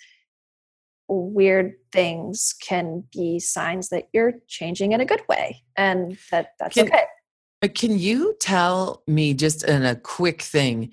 weird 1.12 1.74
things 1.92 2.56
can 2.62 3.04
be 3.12 3.40
signs 3.40 3.90
that 3.90 4.08
you're 4.14 4.34
changing 4.48 4.94
in 4.94 5.02
a 5.02 5.06
good 5.06 5.22
way 5.28 5.62
and 5.78 6.18
that 6.32 6.54
that's 6.60 6.74
can, 6.74 6.88
okay. 6.88 7.04
but 7.60 7.76
can 7.76 8.00
you 8.00 8.36
tell 8.40 9.04
me 9.08 9.34
just 9.34 9.64
in 9.64 9.84
a 9.84 9.96
quick 9.96 10.42
thing 10.42 10.92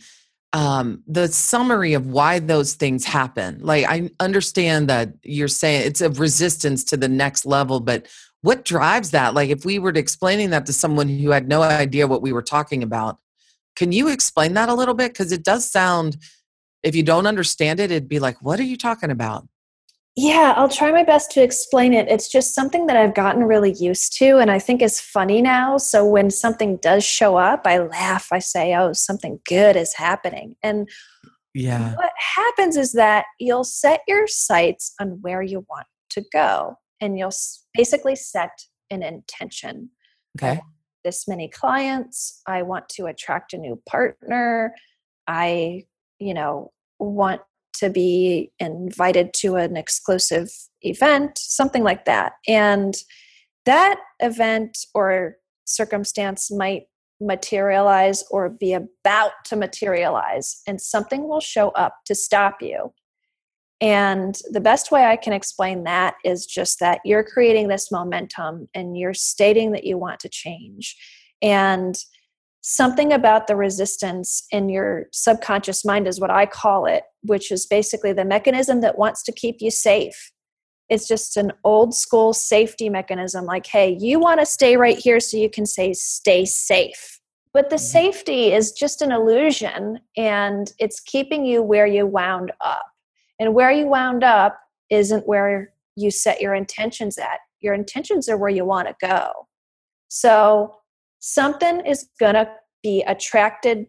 um, 0.54 1.02
the 1.07 1.28
summary 1.28 1.92
of 1.92 2.07
why 2.07 2.38
those 2.38 2.74
things 2.74 3.04
happen? 3.04 3.61
Like 3.61 3.85
i 3.87 4.11
understand 4.18 4.88
that 4.88 5.11
you're 5.22 5.46
saying 5.46 5.87
it's 5.87 6.00
a 6.00 6.11
resistance 6.11 6.85
to 6.85 6.96
the 6.96 7.09
next 7.09 7.46
level 7.46 7.81
but 7.81 8.07
what 8.40 8.64
drives 8.64 9.11
that? 9.11 9.35
Like 9.35 9.50
if 9.50 9.64
we 9.64 9.81
were 9.81 9.90
explaining 9.90 10.50
that 10.50 10.64
to 10.66 10.72
someone 10.72 11.09
who 11.09 11.31
had 11.31 11.48
no 11.48 11.61
idea 11.61 12.07
what 12.07 12.22
we 12.22 12.33
were 12.33 12.42
talking 12.42 12.83
about 12.83 13.18
can 13.76 13.92
you 13.92 14.09
explain 14.09 14.54
that 14.54 14.68
a 14.68 14.74
little 14.74 14.94
bit? 14.94 15.12
Because 15.12 15.31
it 15.31 15.44
does 15.44 15.70
sound 15.70 16.16
if 16.83 16.96
you 16.96 17.02
don't 17.02 17.26
understand 17.26 17.81
it 17.81 17.90
it'd 17.90 18.09
be 18.09 18.18
like 18.18 18.40
what 18.42 18.59
are 18.59 18.64
you 18.64 18.76
talking 18.76 19.11
about 19.11 19.46
yeah 20.18 20.54
i'll 20.57 20.68
try 20.68 20.90
my 20.90 21.04
best 21.04 21.31
to 21.31 21.42
explain 21.42 21.92
it 21.94 22.09
it's 22.09 22.28
just 22.28 22.54
something 22.54 22.87
that 22.87 22.96
i've 22.96 23.14
gotten 23.14 23.44
really 23.44 23.72
used 23.74 24.16
to 24.16 24.38
and 24.38 24.50
i 24.50 24.59
think 24.59 24.83
is 24.83 25.00
funny 25.00 25.40
now 25.40 25.76
so 25.76 26.04
when 26.04 26.31
something 26.31 26.76
does 26.78 27.04
show 27.04 27.37
up 27.37 27.62
i 27.66 27.78
laugh 27.78 28.28
i 28.33 28.38
say 28.38 28.74
oh 28.74 28.92
something 28.92 29.38
good 29.46 29.76
is 29.76 29.94
happening 29.94 30.57
and 30.62 30.88
yeah 31.54 31.94
what 31.94 32.12
happens 32.37 32.76
is 32.76 32.92
that 32.92 33.26
you'll 33.38 33.64
set 33.64 34.00
your 34.09 34.26
sights 34.26 34.94
on 35.00 35.18
where 35.20 35.42
you 35.42 35.64
want 35.68 35.87
to 36.11 36.22
go 36.33 36.76
and 37.00 37.18
you'll 37.18 37.33
basically 37.74 38.16
set 38.16 38.50
an 38.90 39.02
intention. 39.02 39.90
Okay. 40.37 40.61
This 41.04 41.28
many 41.28 41.48
clients, 41.48 42.42
I 42.46 42.62
want 42.62 42.88
to 42.90 43.07
attract 43.07 43.52
a 43.52 43.59
new 43.59 43.81
partner. 43.88 44.74
I, 45.26 45.85
you 46.18 46.35
know, 46.35 46.72
want 46.98 47.40
to 47.78 47.90
be 47.90 48.50
invited 48.58 49.32
to 49.34 49.56
an 49.56 49.76
exclusive 49.76 50.50
event, 50.82 51.38
something 51.38 51.82
like 51.82 52.04
that. 52.04 52.32
And 52.46 52.94
that 53.66 53.98
event 54.20 54.78
or 54.94 55.36
circumstance 55.64 56.50
might 56.50 56.84
materialize 57.20 58.24
or 58.30 58.48
be 58.48 58.72
about 58.72 59.32
to 59.46 59.56
materialize, 59.56 60.62
and 60.66 60.80
something 60.80 61.28
will 61.28 61.40
show 61.40 61.70
up 61.70 61.96
to 62.06 62.14
stop 62.14 62.58
you. 62.60 62.92
And 63.80 64.36
the 64.50 64.60
best 64.60 64.90
way 64.90 65.04
I 65.04 65.16
can 65.16 65.32
explain 65.32 65.84
that 65.84 66.14
is 66.24 66.46
just 66.46 66.80
that 66.80 67.00
you're 67.04 67.24
creating 67.24 67.68
this 67.68 67.92
momentum 67.92 68.68
and 68.74 68.96
you're 68.96 69.14
stating 69.14 69.72
that 69.72 69.84
you 69.84 69.98
want 69.98 70.20
to 70.20 70.28
change. 70.28 70.96
And 71.42 71.96
something 72.70 73.14
about 73.14 73.46
the 73.46 73.57
resistance 73.57 74.46
in 74.50 74.68
your 74.68 75.07
subconscious 75.11 75.87
mind 75.87 76.07
is 76.07 76.20
what 76.20 76.31
I 76.31 76.44
call 76.44 76.85
it, 76.85 77.04
which 77.22 77.50
is 77.50 77.64
basically 77.64 78.12
the 78.12 78.26
mechanism 78.26 78.83
that 78.83 78.98
wants 78.98 79.22
to 79.22 79.33
keep 79.33 79.57
you 79.61 79.70
safe. 79.70 80.33
It's 80.90 81.09
just 81.09 81.38
an 81.38 81.52
old 81.64 81.94
school 81.94 82.35
safety 82.35 82.90
mechanism 82.90 83.46
like, 83.46 83.64
hey, 83.64 83.96
you 83.98 84.20
want 84.20 84.40
to 84.40 84.46
stay 84.46 84.76
right 84.76 84.98
here 84.98 85.18
so 85.18 85.38
you 85.38 85.48
can 85.48 85.64
say, 85.64 85.94
stay 85.94 86.44
safe. 86.44 87.20
But 87.54 87.70
the 87.70 87.76
mm-hmm. 87.76 87.85
safety 87.85 88.52
is 88.52 88.72
just 88.72 89.00
an 89.00 89.12
illusion 89.12 90.00
and 90.18 90.70
it's 90.78 91.00
keeping 91.00 91.46
you 91.46 91.62
where 91.62 91.87
you 91.87 92.07
wound 92.07 92.52
up. 92.61 92.85
And 93.40 93.54
where 93.54 93.70
you 93.70 93.87
wound 93.87 94.22
up 94.22 94.61
isn't 94.90 95.26
where 95.26 95.72
you 95.96 96.11
set 96.11 96.42
your 96.42 96.54
intentions 96.54 97.16
at. 97.16 97.38
Your 97.61 97.72
intentions 97.72 98.28
are 98.28 98.37
where 98.37 98.50
you 98.50 98.66
want 98.66 98.88
to 98.88 98.94
go. 99.00 99.31
So 100.09 100.77
something 101.20 101.85
is 101.87 102.09
going 102.18 102.35
to 102.35 102.48
be 102.83 103.02
attracted 103.07 103.87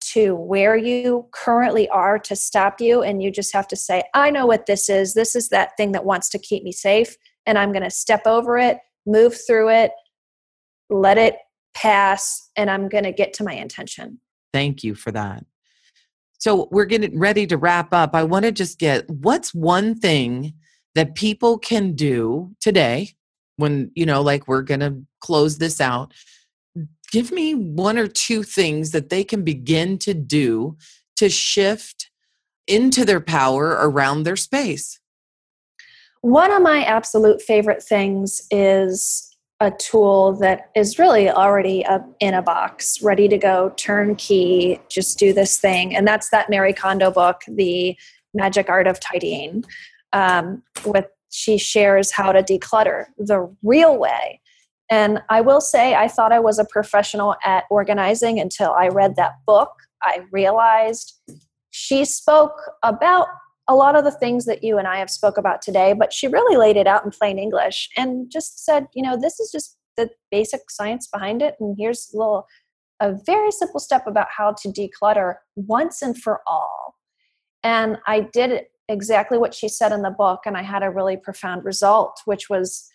to 0.00 0.34
where 0.34 0.76
you 0.76 1.26
currently 1.32 1.88
are 1.90 2.18
to 2.18 2.34
stop 2.34 2.80
you. 2.80 3.02
And 3.02 3.22
you 3.22 3.30
just 3.30 3.52
have 3.52 3.68
to 3.68 3.76
say, 3.76 4.02
I 4.14 4.30
know 4.30 4.46
what 4.46 4.66
this 4.66 4.88
is. 4.88 5.14
This 5.14 5.36
is 5.36 5.50
that 5.50 5.76
thing 5.76 5.92
that 5.92 6.04
wants 6.04 6.28
to 6.30 6.38
keep 6.38 6.62
me 6.62 6.72
safe. 6.72 7.16
And 7.46 7.58
I'm 7.58 7.72
going 7.72 7.84
to 7.84 7.90
step 7.90 8.26
over 8.26 8.56
it, 8.58 8.78
move 9.06 9.38
through 9.46 9.70
it, 9.70 9.92
let 10.88 11.18
it 11.18 11.36
pass, 11.74 12.50
and 12.56 12.70
I'm 12.70 12.88
going 12.88 13.04
to 13.04 13.12
get 13.12 13.32
to 13.34 13.44
my 13.44 13.52
intention. 13.52 14.20
Thank 14.52 14.82
you 14.82 14.94
for 14.94 15.12
that. 15.12 15.44
So 16.38 16.68
we're 16.70 16.86
getting 16.86 17.18
ready 17.18 17.46
to 17.46 17.56
wrap 17.56 17.92
up. 17.92 18.14
I 18.14 18.24
want 18.24 18.46
to 18.46 18.52
just 18.52 18.78
get 18.78 19.08
what's 19.08 19.54
one 19.54 19.94
thing 19.94 20.54
that 20.94 21.14
people 21.14 21.58
can 21.58 21.92
do 21.92 22.54
today 22.60 23.10
when, 23.56 23.90
you 23.94 24.06
know, 24.06 24.22
like 24.22 24.48
we're 24.48 24.62
going 24.62 24.80
to 24.80 25.02
close 25.20 25.58
this 25.58 25.80
out. 25.80 26.14
Give 27.12 27.32
me 27.32 27.54
one 27.54 27.98
or 27.98 28.06
two 28.06 28.42
things 28.42 28.92
that 28.92 29.08
they 29.08 29.24
can 29.24 29.42
begin 29.42 29.98
to 29.98 30.14
do 30.14 30.76
to 31.16 31.28
shift 31.28 32.10
into 32.66 33.04
their 33.04 33.20
power 33.20 33.76
around 33.80 34.22
their 34.22 34.36
space. 34.36 35.00
One 36.22 36.52
of 36.52 36.62
my 36.62 36.84
absolute 36.84 37.42
favorite 37.42 37.82
things 37.82 38.46
is 38.50 39.26
a 39.58 39.70
tool 39.70 40.32
that 40.36 40.70
is 40.74 40.98
really 40.98 41.28
already 41.30 41.84
in 42.20 42.34
a 42.34 42.42
box, 42.42 43.02
ready 43.02 43.28
to 43.28 43.36
go, 43.36 43.72
turnkey, 43.76 44.80
just 44.88 45.18
do 45.18 45.32
this 45.32 45.58
thing. 45.58 45.94
And 45.94 46.06
that's 46.06 46.30
that 46.30 46.48
Marie 46.48 46.72
Kondo 46.72 47.10
book, 47.10 47.42
The 47.46 47.96
Magic 48.32 48.70
Art 48.70 48.86
of 48.86 49.00
Tidying. 49.00 49.64
Um, 50.12 50.62
with 50.84 51.06
she 51.30 51.58
shares 51.58 52.10
how 52.10 52.32
to 52.32 52.42
declutter 52.42 53.06
the 53.16 53.54
real 53.62 53.96
way. 53.96 54.40
And 54.90 55.20
I 55.28 55.40
will 55.40 55.60
say, 55.60 55.94
I 55.94 56.08
thought 56.08 56.32
I 56.32 56.40
was 56.40 56.58
a 56.58 56.64
professional 56.64 57.36
at 57.44 57.64
organizing 57.70 58.40
until 58.40 58.72
I 58.72 58.88
read 58.88 59.16
that 59.16 59.34
book. 59.46 59.70
I 60.02 60.22
realized 60.32 61.20
she 61.70 62.04
spoke 62.04 62.56
about 62.82 63.28
a 63.68 63.74
lot 63.74 63.94
of 63.94 64.02
the 64.02 64.10
things 64.10 64.46
that 64.46 64.64
you 64.64 64.78
and 64.78 64.88
I 64.88 64.98
have 64.98 65.10
spoke 65.10 65.38
about 65.38 65.62
today, 65.62 65.92
but 65.92 66.12
she 66.12 66.26
really 66.26 66.56
laid 66.56 66.76
it 66.76 66.88
out 66.88 67.04
in 67.04 67.12
plain 67.12 67.38
English 67.38 67.88
and 67.96 68.28
just 68.28 68.64
said, 68.64 68.88
you 68.94 69.02
know, 69.02 69.16
this 69.16 69.38
is 69.38 69.52
just 69.52 69.76
the 69.96 70.10
basic 70.32 70.62
science 70.70 71.06
behind 71.06 71.40
it. 71.40 71.54
And 71.60 71.76
here's 71.78 72.10
a 72.12 72.18
little, 72.18 72.48
a 72.98 73.14
very 73.24 73.52
simple 73.52 73.78
step 73.78 74.08
about 74.08 74.26
how 74.36 74.54
to 74.62 74.68
declutter 74.68 75.34
once 75.54 76.02
and 76.02 76.20
for 76.20 76.40
all. 76.48 76.96
And 77.62 77.98
I 78.08 78.28
did 78.32 78.64
exactly 78.88 79.38
what 79.38 79.54
she 79.54 79.68
said 79.68 79.92
in 79.92 80.02
the 80.02 80.10
book, 80.10 80.40
and 80.46 80.56
I 80.56 80.62
had 80.62 80.82
a 80.82 80.90
really 80.90 81.16
profound 81.16 81.64
result, 81.64 82.20
which 82.24 82.50
was 82.50 82.90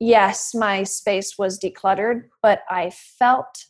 yes, 0.00 0.54
my 0.54 0.82
space 0.82 1.38
was 1.38 1.58
decluttered, 1.58 2.24
but 2.42 2.62
I 2.68 2.90
felt 2.90 3.66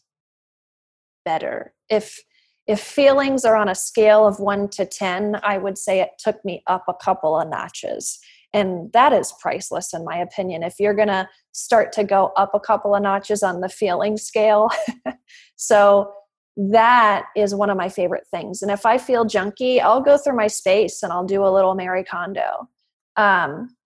better. 1.25 1.75
If 1.91 2.21
if 2.67 2.81
feelings 2.81 3.45
are 3.45 3.57
on 3.57 3.69
a 3.69 3.75
scale 3.75 4.29
of 4.29 4.39
one 4.39 4.69
to 4.69 4.87
10, 4.87 5.41
I 5.43 5.59
would 5.59 5.77
say 5.77 6.01
it 6.01 6.11
took 6.19 6.45
me 6.45 6.63
up 6.69 6.85
a 6.89 6.95
couple 6.95 7.37
of 7.37 7.49
notches. 7.49 8.21
And 8.53 8.93
that 8.93 9.13
is 9.13 9.35
priceless, 9.41 9.93
in 9.93 10.05
my 10.05 10.19
opinion. 10.19 10.63
If 10.63 10.75
you're 10.79 10.95
going 10.95 11.09
to 11.09 11.29
start 11.51 11.91
to 11.95 12.05
go 12.05 12.33
up 12.37 12.55
a 12.55 12.61
couple 12.61 12.95
of 12.95 13.03
notches 13.03 13.43
on 13.43 13.61
the 13.61 13.69
feeling 13.69 14.17
scale. 14.17 14.69
so, 15.57 16.13
that 16.57 17.27
is 17.37 17.55
one 17.55 17.71
of 17.71 17.77
my 17.77 17.89
favorite 17.89 18.27
things. 18.31 18.61
And 18.61 18.71
if 18.71 18.85
I 18.85 18.99
feel 18.99 19.25
junky, 19.25 19.81
I'll 19.81 20.03
go 20.03 20.19
through 20.19 20.37
my 20.37 20.49
space 20.49 21.03
and 21.03 21.13
I'll 21.13 21.25
do 21.25 21.45
a 21.45 21.49
little 21.49 21.75
Marie 21.75 22.05
Kondo. 22.05 22.69
Um, 23.17 23.77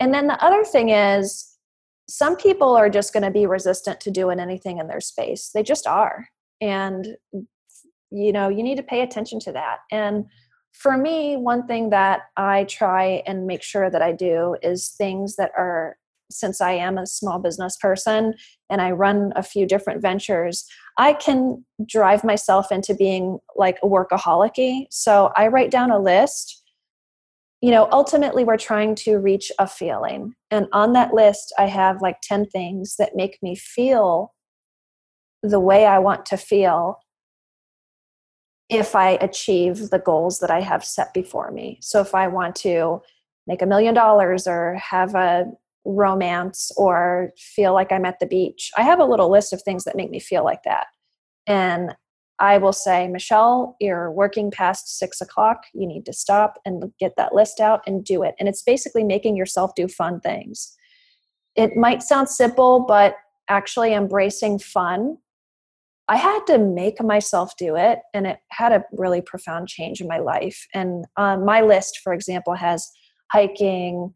and 0.00 0.12
then 0.12 0.26
the 0.26 0.44
other 0.44 0.64
thing 0.64 0.90
is, 0.90 1.49
some 2.10 2.36
people 2.36 2.76
are 2.76 2.90
just 2.90 3.12
going 3.12 3.22
to 3.22 3.30
be 3.30 3.46
resistant 3.46 4.00
to 4.00 4.10
doing 4.10 4.40
anything 4.40 4.78
in 4.78 4.88
their 4.88 5.00
space. 5.00 5.50
They 5.54 5.62
just 5.62 5.86
are. 5.86 6.26
And 6.60 7.16
you 8.10 8.32
know 8.32 8.48
you 8.48 8.62
need 8.62 8.76
to 8.76 8.82
pay 8.82 9.02
attention 9.02 9.38
to 9.40 9.52
that 9.52 9.78
and 9.90 10.24
for 10.72 10.96
me 10.96 11.36
one 11.36 11.66
thing 11.66 11.90
that 11.90 12.22
i 12.36 12.64
try 12.64 13.22
and 13.26 13.46
make 13.46 13.62
sure 13.62 13.90
that 13.90 14.02
i 14.02 14.12
do 14.12 14.56
is 14.62 14.90
things 14.98 15.36
that 15.36 15.52
are 15.56 15.96
since 16.30 16.60
i 16.60 16.72
am 16.72 16.98
a 16.98 17.06
small 17.06 17.38
business 17.38 17.76
person 17.76 18.34
and 18.68 18.80
i 18.80 18.90
run 18.90 19.32
a 19.36 19.42
few 19.42 19.66
different 19.66 20.02
ventures 20.02 20.66
i 20.98 21.12
can 21.12 21.64
drive 21.86 22.24
myself 22.24 22.70
into 22.70 22.94
being 22.94 23.38
like 23.56 23.78
a 23.82 23.86
workaholic 23.86 24.86
so 24.90 25.32
i 25.36 25.46
write 25.46 25.70
down 25.70 25.90
a 25.90 25.98
list 25.98 26.59
you 27.60 27.70
know 27.70 27.88
ultimately 27.92 28.44
we're 28.44 28.56
trying 28.56 28.94
to 28.94 29.16
reach 29.16 29.52
a 29.58 29.66
feeling 29.66 30.34
and 30.50 30.66
on 30.72 30.92
that 30.92 31.12
list 31.14 31.52
i 31.58 31.66
have 31.66 32.02
like 32.02 32.20
10 32.22 32.46
things 32.46 32.96
that 32.96 33.16
make 33.16 33.38
me 33.42 33.54
feel 33.54 34.34
the 35.42 35.60
way 35.60 35.86
i 35.86 35.98
want 35.98 36.26
to 36.26 36.36
feel 36.36 36.98
if 38.70 38.94
I 38.94 39.18
achieve 39.20 39.90
the 39.90 39.98
goals 39.98 40.38
that 40.38 40.50
I 40.50 40.60
have 40.60 40.84
set 40.84 41.12
before 41.12 41.50
me. 41.50 41.78
So 41.82 42.00
if 42.00 42.14
I 42.14 42.28
want 42.28 42.54
to 42.56 43.02
make 43.46 43.62
a 43.62 43.66
million 43.66 43.94
dollars 43.94 44.46
or 44.46 44.76
have 44.76 45.14
a 45.16 45.46
romance 45.84 46.70
or 46.76 47.32
feel 47.36 47.74
like 47.74 47.90
I'm 47.90 48.04
at 48.04 48.20
the 48.20 48.26
beach, 48.26 48.70
I 48.78 48.82
have 48.82 49.00
a 49.00 49.04
little 49.04 49.30
list 49.30 49.52
of 49.52 49.60
things 49.62 49.84
that 49.84 49.96
make 49.96 50.10
me 50.10 50.20
feel 50.20 50.44
like 50.44 50.62
that. 50.62 50.86
And 51.48 51.96
I 52.40 52.58
will 52.58 52.72
say, 52.72 53.06
Michelle, 53.06 53.76
you're 53.80 54.10
working 54.10 54.50
past 54.50 54.98
six 54.98 55.20
o'clock. 55.20 55.64
You 55.74 55.86
need 55.86 56.06
to 56.06 56.12
stop 56.12 56.58
and 56.64 56.90
get 56.98 57.12
that 57.16 57.34
list 57.34 57.60
out 57.60 57.82
and 57.86 58.02
do 58.02 58.22
it. 58.22 58.34
And 58.40 58.48
it's 58.48 58.62
basically 58.62 59.04
making 59.04 59.36
yourself 59.36 59.72
do 59.76 59.86
fun 59.86 60.20
things. 60.20 60.74
It 61.54 61.76
might 61.76 62.02
sound 62.02 62.28
simple, 62.30 62.80
but 62.80 63.16
actually 63.48 63.92
embracing 63.92 64.58
fun, 64.58 65.18
I 66.08 66.16
had 66.16 66.40
to 66.46 66.58
make 66.58 67.00
myself 67.02 67.56
do 67.56 67.76
it, 67.76 68.00
and 68.12 68.26
it 68.26 68.38
had 68.50 68.72
a 68.72 68.84
really 68.92 69.20
profound 69.20 69.68
change 69.68 70.00
in 70.00 70.08
my 70.08 70.18
life. 70.18 70.66
And 70.74 71.04
um, 71.16 71.44
my 71.44 71.60
list, 71.60 72.00
for 72.02 72.12
example, 72.12 72.54
has 72.54 72.90
hiking, 73.30 74.12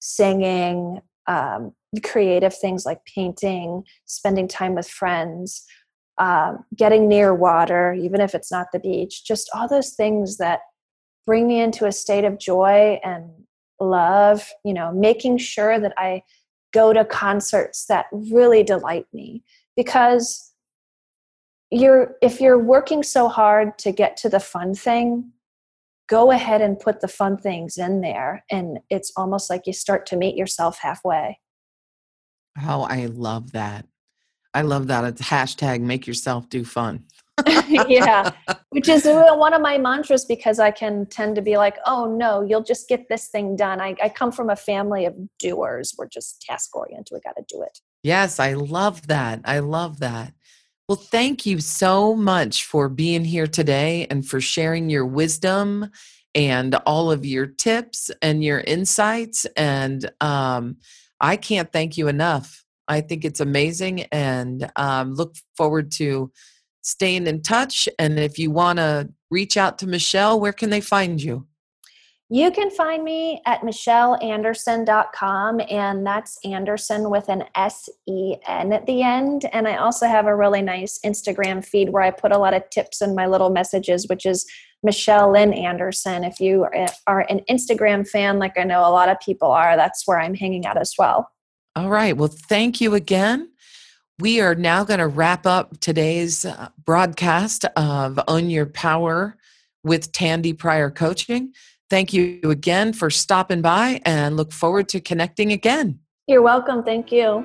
singing, 0.00 1.00
um, 1.26 1.72
creative 2.04 2.56
things 2.56 2.86
like 2.86 3.04
painting, 3.04 3.82
spending 4.06 4.48
time 4.48 4.74
with 4.74 4.88
friends, 4.88 5.66
um, 6.18 6.64
getting 6.74 7.08
near 7.08 7.34
water, 7.34 7.92
even 7.92 8.20
if 8.20 8.34
it's 8.34 8.50
not 8.50 8.68
the 8.72 8.78
beach, 8.78 9.24
just 9.24 9.50
all 9.54 9.68
those 9.68 9.90
things 9.90 10.38
that 10.38 10.60
bring 11.26 11.46
me 11.46 11.60
into 11.60 11.86
a 11.86 11.92
state 11.92 12.24
of 12.24 12.38
joy 12.38 12.98
and 13.04 13.30
love, 13.80 14.48
you 14.64 14.72
know, 14.72 14.92
making 14.92 15.38
sure 15.38 15.78
that 15.78 15.92
I 15.98 16.22
go 16.72 16.92
to 16.92 17.04
concerts 17.04 17.86
that 17.86 18.06
really 18.12 18.62
delight 18.62 19.06
me. 19.12 19.42
Because 19.76 20.52
you're 21.70 22.14
if 22.22 22.40
you're 22.40 22.58
working 22.58 23.02
so 23.02 23.28
hard 23.28 23.76
to 23.78 23.92
get 23.92 24.16
to 24.16 24.28
the 24.28 24.40
fun 24.40 24.74
thing 24.74 25.32
go 26.08 26.30
ahead 26.30 26.62
and 26.62 26.78
put 26.78 27.00
the 27.00 27.08
fun 27.08 27.36
things 27.36 27.76
in 27.76 28.00
there 28.00 28.44
and 28.50 28.78
it's 28.90 29.12
almost 29.16 29.50
like 29.50 29.66
you 29.66 29.72
start 29.72 30.06
to 30.06 30.16
meet 30.16 30.36
yourself 30.36 30.78
halfway. 30.78 31.40
Oh 32.64 32.82
i 32.82 33.06
love 33.06 33.52
that 33.52 33.86
i 34.56 34.62
love 34.62 34.86
that 34.86 35.04
it's 35.04 35.22
hashtag 35.22 35.80
make 35.80 36.06
yourself 36.06 36.48
do 36.48 36.64
fun 36.64 37.04
yeah 37.88 38.30
which 38.70 38.88
is 38.88 39.04
one 39.04 39.52
of 39.52 39.60
my 39.60 39.76
mantras 39.76 40.24
because 40.24 40.58
i 40.58 40.70
can 40.70 41.04
tend 41.06 41.36
to 41.36 41.42
be 41.42 41.56
like 41.56 41.76
oh 41.86 42.06
no 42.16 42.42
you'll 42.42 42.62
just 42.62 42.88
get 42.88 43.08
this 43.08 43.28
thing 43.28 43.54
done 43.54 43.80
i, 43.80 43.94
I 44.02 44.08
come 44.08 44.32
from 44.32 44.48
a 44.48 44.56
family 44.56 45.04
of 45.04 45.14
doers 45.38 45.94
we're 45.98 46.08
just 46.08 46.40
task 46.40 46.74
oriented 46.74 47.08
we 47.12 47.20
got 47.20 47.36
to 47.36 47.44
do 47.46 47.62
it 47.62 47.80
yes 48.02 48.40
i 48.40 48.54
love 48.54 49.06
that 49.08 49.40
i 49.44 49.58
love 49.58 49.98
that 50.00 50.32
well, 50.88 50.96
thank 50.96 51.44
you 51.44 51.58
so 51.58 52.14
much 52.14 52.64
for 52.64 52.88
being 52.88 53.24
here 53.24 53.48
today 53.48 54.06
and 54.08 54.24
for 54.24 54.40
sharing 54.40 54.88
your 54.88 55.04
wisdom 55.04 55.90
and 56.32 56.76
all 56.86 57.10
of 57.10 57.26
your 57.26 57.46
tips 57.46 58.08
and 58.22 58.44
your 58.44 58.60
insights. 58.60 59.46
And 59.56 60.08
um, 60.20 60.76
I 61.20 61.38
can't 61.38 61.72
thank 61.72 61.96
you 61.96 62.06
enough. 62.06 62.62
I 62.88 63.00
think 63.00 63.24
it's 63.24 63.40
amazing 63.40 64.02
and 64.12 64.70
um, 64.76 65.14
look 65.14 65.34
forward 65.56 65.90
to 65.92 66.30
staying 66.82 67.26
in 67.26 67.42
touch. 67.42 67.88
And 67.98 68.18
if 68.18 68.38
you 68.38 68.50
want 68.50 68.78
to 68.78 69.08
reach 69.30 69.56
out 69.56 69.78
to 69.78 69.86
Michelle, 69.86 70.38
where 70.38 70.52
can 70.52 70.70
they 70.70 70.80
find 70.80 71.20
you? 71.20 71.46
You 72.28 72.50
can 72.50 72.72
find 72.72 73.04
me 73.04 73.40
at 73.46 73.60
michelleandersen.com, 73.60 75.60
and 75.70 76.04
that's 76.04 76.38
Andersen 76.44 77.08
with 77.08 77.28
an 77.28 77.44
S 77.54 77.88
E 78.08 78.34
N 78.48 78.72
at 78.72 78.84
the 78.86 79.02
end. 79.02 79.44
And 79.52 79.68
I 79.68 79.76
also 79.76 80.08
have 80.08 80.26
a 80.26 80.34
really 80.34 80.60
nice 80.60 80.98
Instagram 81.04 81.64
feed 81.64 81.90
where 81.90 82.02
I 82.02 82.10
put 82.10 82.32
a 82.32 82.38
lot 82.38 82.52
of 82.52 82.68
tips 82.70 83.00
in 83.00 83.14
my 83.14 83.28
little 83.28 83.50
messages, 83.50 84.08
which 84.08 84.26
is 84.26 84.44
Michelle 84.82 85.30
Lynn 85.30 85.52
Andersen. 85.52 86.24
If 86.24 86.40
you 86.40 86.66
are 87.06 87.20
an 87.28 87.42
Instagram 87.48 88.08
fan, 88.08 88.40
like 88.40 88.58
I 88.58 88.64
know 88.64 88.80
a 88.80 88.90
lot 88.90 89.08
of 89.08 89.20
people 89.20 89.52
are, 89.52 89.76
that's 89.76 90.02
where 90.04 90.18
I'm 90.18 90.34
hanging 90.34 90.66
out 90.66 90.78
as 90.78 90.94
well. 90.98 91.30
All 91.76 91.88
right. 91.90 92.16
Well, 92.16 92.28
thank 92.28 92.80
you 92.80 92.94
again. 92.94 93.50
We 94.18 94.40
are 94.40 94.54
now 94.54 94.82
going 94.82 95.00
to 95.00 95.06
wrap 95.06 95.44
up 95.44 95.78
today's 95.78 96.46
uh, 96.46 96.70
broadcast 96.86 97.66
of 97.76 98.18
Own 98.28 98.48
Your 98.48 98.64
Power 98.64 99.36
with 99.84 100.10
Tandy 100.10 100.54
Pryor 100.54 100.90
Coaching. 100.90 101.52
Thank 101.90 102.14
you 102.14 102.40
again 102.44 102.94
for 102.94 103.10
stopping 103.10 103.60
by 103.60 104.00
and 104.06 104.38
look 104.38 104.52
forward 104.52 104.88
to 104.88 105.00
connecting 105.00 105.52
again. 105.52 105.98
You're 106.26 106.40
welcome. 106.40 106.82
Thank 106.82 107.12
you. 107.12 107.44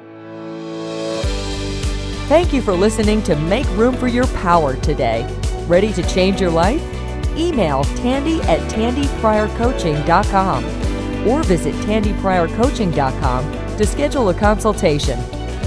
Thank 2.29 2.53
you 2.53 2.61
for 2.61 2.71
listening 2.71 3.21
to 3.23 3.35
Make 3.35 3.67
Room 3.71 3.97
for 3.97 4.07
Your 4.07 4.27
Power 4.27 4.77
today. 4.77 5.27
Ready 5.67 5.91
to 5.91 6.03
change 6.03 6.39
your 6.39 6.51
life? 6.51 6.81
Email 7.37 7.83
Tandy 7.83 8.41
at 8.43 8.61
tandypryorcoaching.com 8.71 11.27
or 11.27 11.43
visit 11.43 11.75
tandypryorcoaching.com 11.75 13.70
to 13.81 13.87
schedule 13.87 14.29
a 14.29 14.33
consultation. 14.35 15.19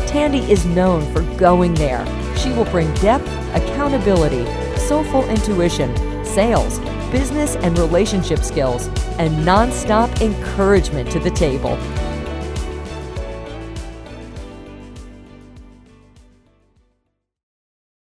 Tandy 0.06 0.48
is 0.48 0.64
known 0.66 1.02
for 1.12 1.22
going 1.36 1.74
there. 1.74 2.06
She 2.36 2.50
will 2.50 2.64
bring 2.66 2.94
depth, 2.94 3.26
accountability, 3.56 4.44
soulful 4.78 5.28
intuition, 5.28 5.96
sales, 6.24 6.78
business 7.10 7.56
and 7.56 7.76
relationship 7.76 8.38
skills, 8.38 8.86
and 9.18 9.44
nonstop 9.44 10.20
encouragement 10.20 11.10
to 11.10 11.18
the 11.18 11.30
table. 11.32 11.76